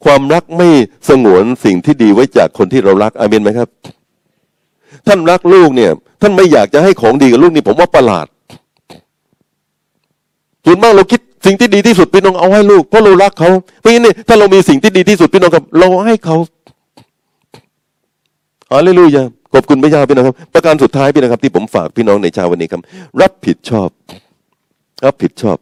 [0.05, 0.69] ความรักไม่
[1.09, 3.69] สงวนสิ่งที่ดีไว้จากคนที่เรารักอามินไหมครับ
[5.07, 5.91] ท่านรักลูกเนี่ย
[6.23, 8.27] ท่านไม่อยากจะให้ของดีกับลูกนี่ผมว่าประหลาด
[10.65, 16.37] ส่วนมากเราคิดสิ่งที่ดีที่สุดพี่น้องเอาให้ลูกเพราะเรารักเขาเพราะฉะนั้นเนี่ยถ้าเรามีสิ่งที่ดีที่สุดพี่น้องครับ เราให้เขา
[18.73, 19.23] ฮาเลลูยา
[19.55, 22.81] ขอบคุณพระเจ้าพี่น้องครับ ประการสุดท้ายพี่น้องครับ ที่ผมฝากพี่น้องในเช้าวันนี้ครับ
[23.21, 23.91] รับผิดชอบ
[25.05, 25.59] รับผิดชอบ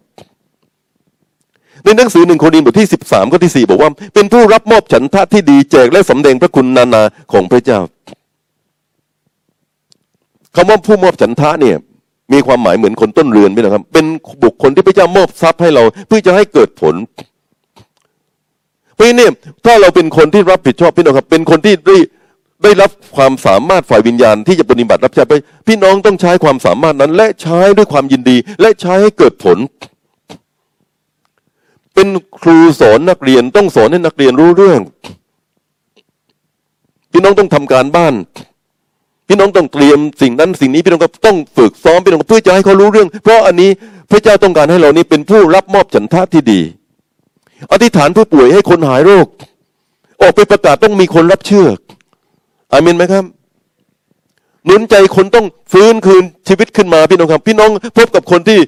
[1.85, 7.03] ในหนังสือหนึ่งโครินธ์บทที่สิบสามข้อที่สี่บอกว่า เป็นผู้รับมอบฉันทะที่ดีแจกและสำแดงพระคุณนานา
[7.33, 7.81] ของพระเจ้า
[10.55, 11.77] คำว่าผู้มอบฉันทะเนี่ย
[12.33, 14.05] มีความหมายเหมือนคนต้นเรือนพี่น้องครับ เป็น
[14.45, 16.95] บุคคลที่พระเจ้ามอบทรัพย์ให้เรา เพื่อจะให้เกิดผล
[18.95, 19.33] เพราะฉะนั้นเนี่ย
[19.65, 21.75] ถ้าเราเป็นคนที่รับผิดชอบพี่น้องครับ เป็นคนที่
[22.63, 25.35] ได้รับความสามารถฝ่ายวิญญาณที่จะปฏิบัติรับใช้ไป
[25.67, 29.59] พี่น้องต้องใช้ความสามารถนั้น และใช้ด้วยความยินดี และใช้ให้เกิดผล
[31.95, 32.09] เป็น
[32.41, 34.81] ครูสอนนักเรียนต้องสอนให้นักเรียนรู้เรื่อง
[37.13, 38.15] พี่น้องต้องทำการบ้าน
[39.29, 43.71] พี่น้องต้องเตรียมสิ่งนั้นสิ่งนี้พี่น้องก็ต้องฝึกซ้อมพี่น้องเพื่อจะให้เขารู้เรื่อง เพราะอันนี้
[44.11, 46.61] พระเจ้าต้องการให้เรานี้เป็นผู้รับมอบฉันทะที่ดี
[47.73, 49.27] อธิษฐานผู้ป่วยให้คนหายโรค
[50.21, 51.69] ออกไปประกาศต้องมีคนรับเชื่อ
[52.73, 53.25] อามินไหมครับ
[54.64, 58.59] หนุนใจคนต้องฟื้นคืนชีวิตขึ้นมาพี่น้องครับ พี่น้องพบกับคนที่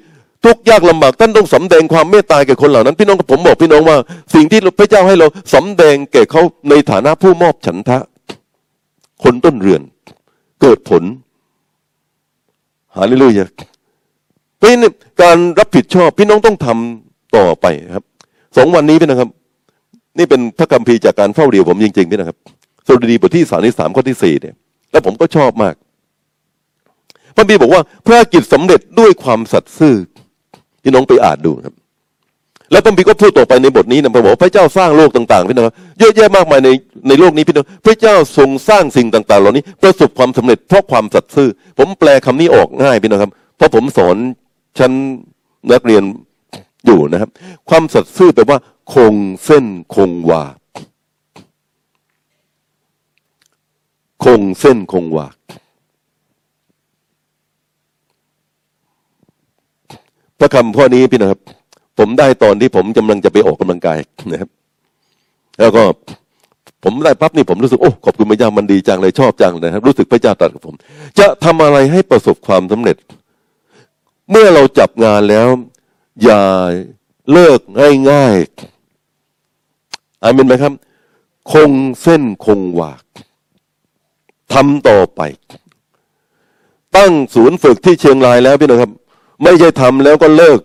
[0.45, 3.97] ทุกข์ยากลำบากท่านต้องสำแดงความเมตตาแก่คนเหล่านั้น พี่น้องกับผมบอกพี่น้องว่า
[4.35, 7.99] สิ่งที่พระเจ้าให้เราสำแดงแก่เขาในฐานะผู้มอบฉันทะ
[9.23, 9.83] คนต้นเรือน
[10.61, 11.03] เกิดผล
[12.95, 14.93] หาเรื่อยๆเพราะฉะนั้น
[15.23, 18.05] การรับผิดชอบพี่น้องต้องทำต่อไปครับ
[18.57, 19.29] สองวันนี้พี่นะครับ
[20.19, 22.39] นี่เป็นพระคัมภีร์จากการเฝ้าเรียวผมจริงๆพี่นะครับ
[22.87, 24.55] สดุดีบทที่สามที่สามข้อที่สี่เนี่ย
[24.93, 25.75] แล้วผมก็ชอบมาก
[27.37, 29.95] พระบีบอกว่าพระกิจสำเร็จด้วยความสัตย์ซื่อ
[30.83, 31.75] พี่น้องไปอ่านดูครับ
[32.73, 35.67] แล้วพระบีก็พูดต่อไปในบทนี้นะพระบอกว่าพระเจ้าสร้างโลกต่างๆพี่น้อง
[35.99, 36.69] เยอะแยะมากมายใน
[37.09, 44.17] ในโลกนี้พี่น้องพระเจ้าทรงสร้างสิ่งต่างๆ เหล่านี้ ประสบความสำเร็จเพราะความสัตย์ซื่อ ผมแปลคำนี้ออกง่ายพี่น้องครับ เพราะผมสอน
[44.79, 44.93] ชั้น
[45.73, 46.03] นักเรียน
[46.87, 47.31] อยู่นะครับ
[47.71, 48.59] ความสัตย์ซื่อแปลว่า
[48.95, 49.15] คง
[49.45, 49.65] เส้น
[49.95, 50.43] คงวา
[54.25, 55.27] คงเส้นคงวา
[60.39, 61.41] พระคำข้อนี้พี่นะครับ
[61.99, 63.99] ผมได้ตอนที่ผมกำลังจะไปออกกำลังกาย
[64.31, 64.51] นะครับ
[65.61, 65.83] แล้วก็
[66.85, 70.75] ผมได้ปั๊บนี่ผมรู้สึกโอ้ขอบคุณพระเจ้ามันดีจังเลยชอบจังเลยนะครับ รู้สึกพระเจ้าตรัสกับผม
[71.19, 72.97] จะทำอะไรให้ประสบความสำเร็จ
[74.31, 75.49] เมื่อเราจับงานแล้ว
[76.25, 76.43] อย่า
[77.33, 77.61] เลิก
[78.11, 80.73] ง่ายๆอามินไหมครับ
[81.53, 81.71] คง
[82.03, 82.93] เส้นคงวา
[84.55, 85.21] ทำต่อไป
[86.97, 88.93] ตั้งศูนย์ฝึกที่เชียงรายแล้วพี่น้องครับ
[89.43, 90.61] ไม่ใช่ทำแล้วก็เลิก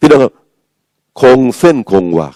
[0.00, 0.32] พี่น้องครับ
[1.20, 2.28] คงเส้นคงวา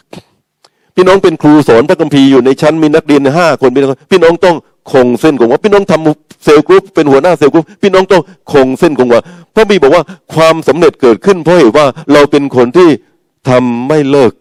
[0.95, 4.57] พี่น้องเป็นครูสอนพระคัมภีร์อยู่ในชั้นมีนักเรียนห้าคนพี่น้องพี่น้องต้อง
[4.93, 9.21] คงเส้นคงวาพี่น้องทำ cell group เป็นหัวหน้า cell group พี่น้องต้องคงเส้นคงวา
[9.55, 10.03] พระคัมภีร์บอกว่า
[10.35, 12.89] ความสำเร็จเกิดขึ้นเพราะเหตุว่าเราเป็นคนที่
[13.49, 14.33] ทำไม่เลิก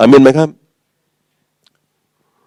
[0.00, 0.48] อาเมนไหมครับ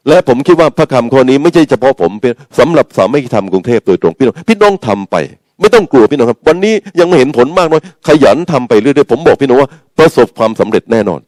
[0.10, 5.16] และผมคิดว่าพระคำข้อนี้ไม่ใช่เฉพาะผมเป็นสำหรับสามัคคีธรรมกรุงเทพโดยตรงพี่น้องพี่น้องทำไป
[5.62, 11.22] ไม่ต้องกลัวพี่น้องครับ วันนี้ยังไม่เห็นผลมากน้อยขยันทำไปเรื่อยๆผมบอกพี่น้องว่าประสบความสำเร็จแน่นอน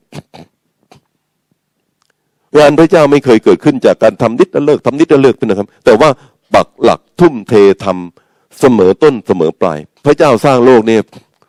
[2.58, 6.10] งานพระเจ้าไม่เคยเกิดขึ้นจากการทำนิดแล้วเลิกทำนิดแล้วเลิกพี่น้องครับ แต่ว่า
[6.54, 7.54] ปักหลักทุ่มเท
[7.84, 11.02] ทำเสมอต้นเสมอปลาย พระเจ้าสร้างโลกเนี่ย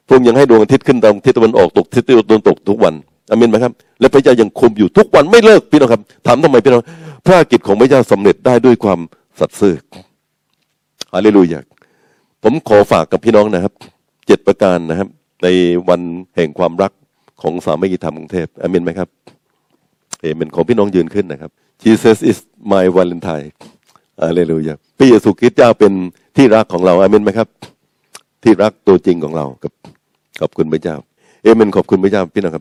[0.07, 2.95] พระองค์ยังให้ดวงอาทิตย์ขึ้นตามทิศตะวันออกตกทิศตะวันตกทุกวัน
[3.31, 6.83] อามินไหมครับ และพระเจ้ายังคุมอยู่ทุกวันไม่เลิกพี่น้องครับถามทำไมพี่น้อง
[7.27, 9.01] พระกิจของพระเจ้าสำเร็จได้ด้วยความ
[9.39, 9.77] สัตย์ซื่อ
[11.15, 11.61] ฮาเลลูยา
[12.43, 13.75] ผมขอฝากกับพี่น้องนะครับ
[14.27, 15.09] เจ็ดประการนะครับ
[15.43, 15.49] ใน
[15.89, 16.01] วัน
[16.37, 16.93] แห่งความรัก
[17.43, 19.09] ของสามัคคีธรรมกรุงเทพอามินไหมครับ
[20.23, 21.51] เอเมนของพี่น้องยืนขึ้นนะครับ
[21.85, 22.39] Jesus is
[22.73, 23.49] my Valentine
[24.23, 25.93] อาเลลูยาพระเยซูคริสต์เจ้าเป็น
[26.37, 27.49] ที่รักของเราอเมนไหมครับ
[28.43, 29.73] ที่รักตัวจริงของเรากับ
[30.41, 30.97] ขอบคุณพระเจ้า
[31.43, 32.61] เอเมนขอบคุณพระเจ้าพี่น้องครั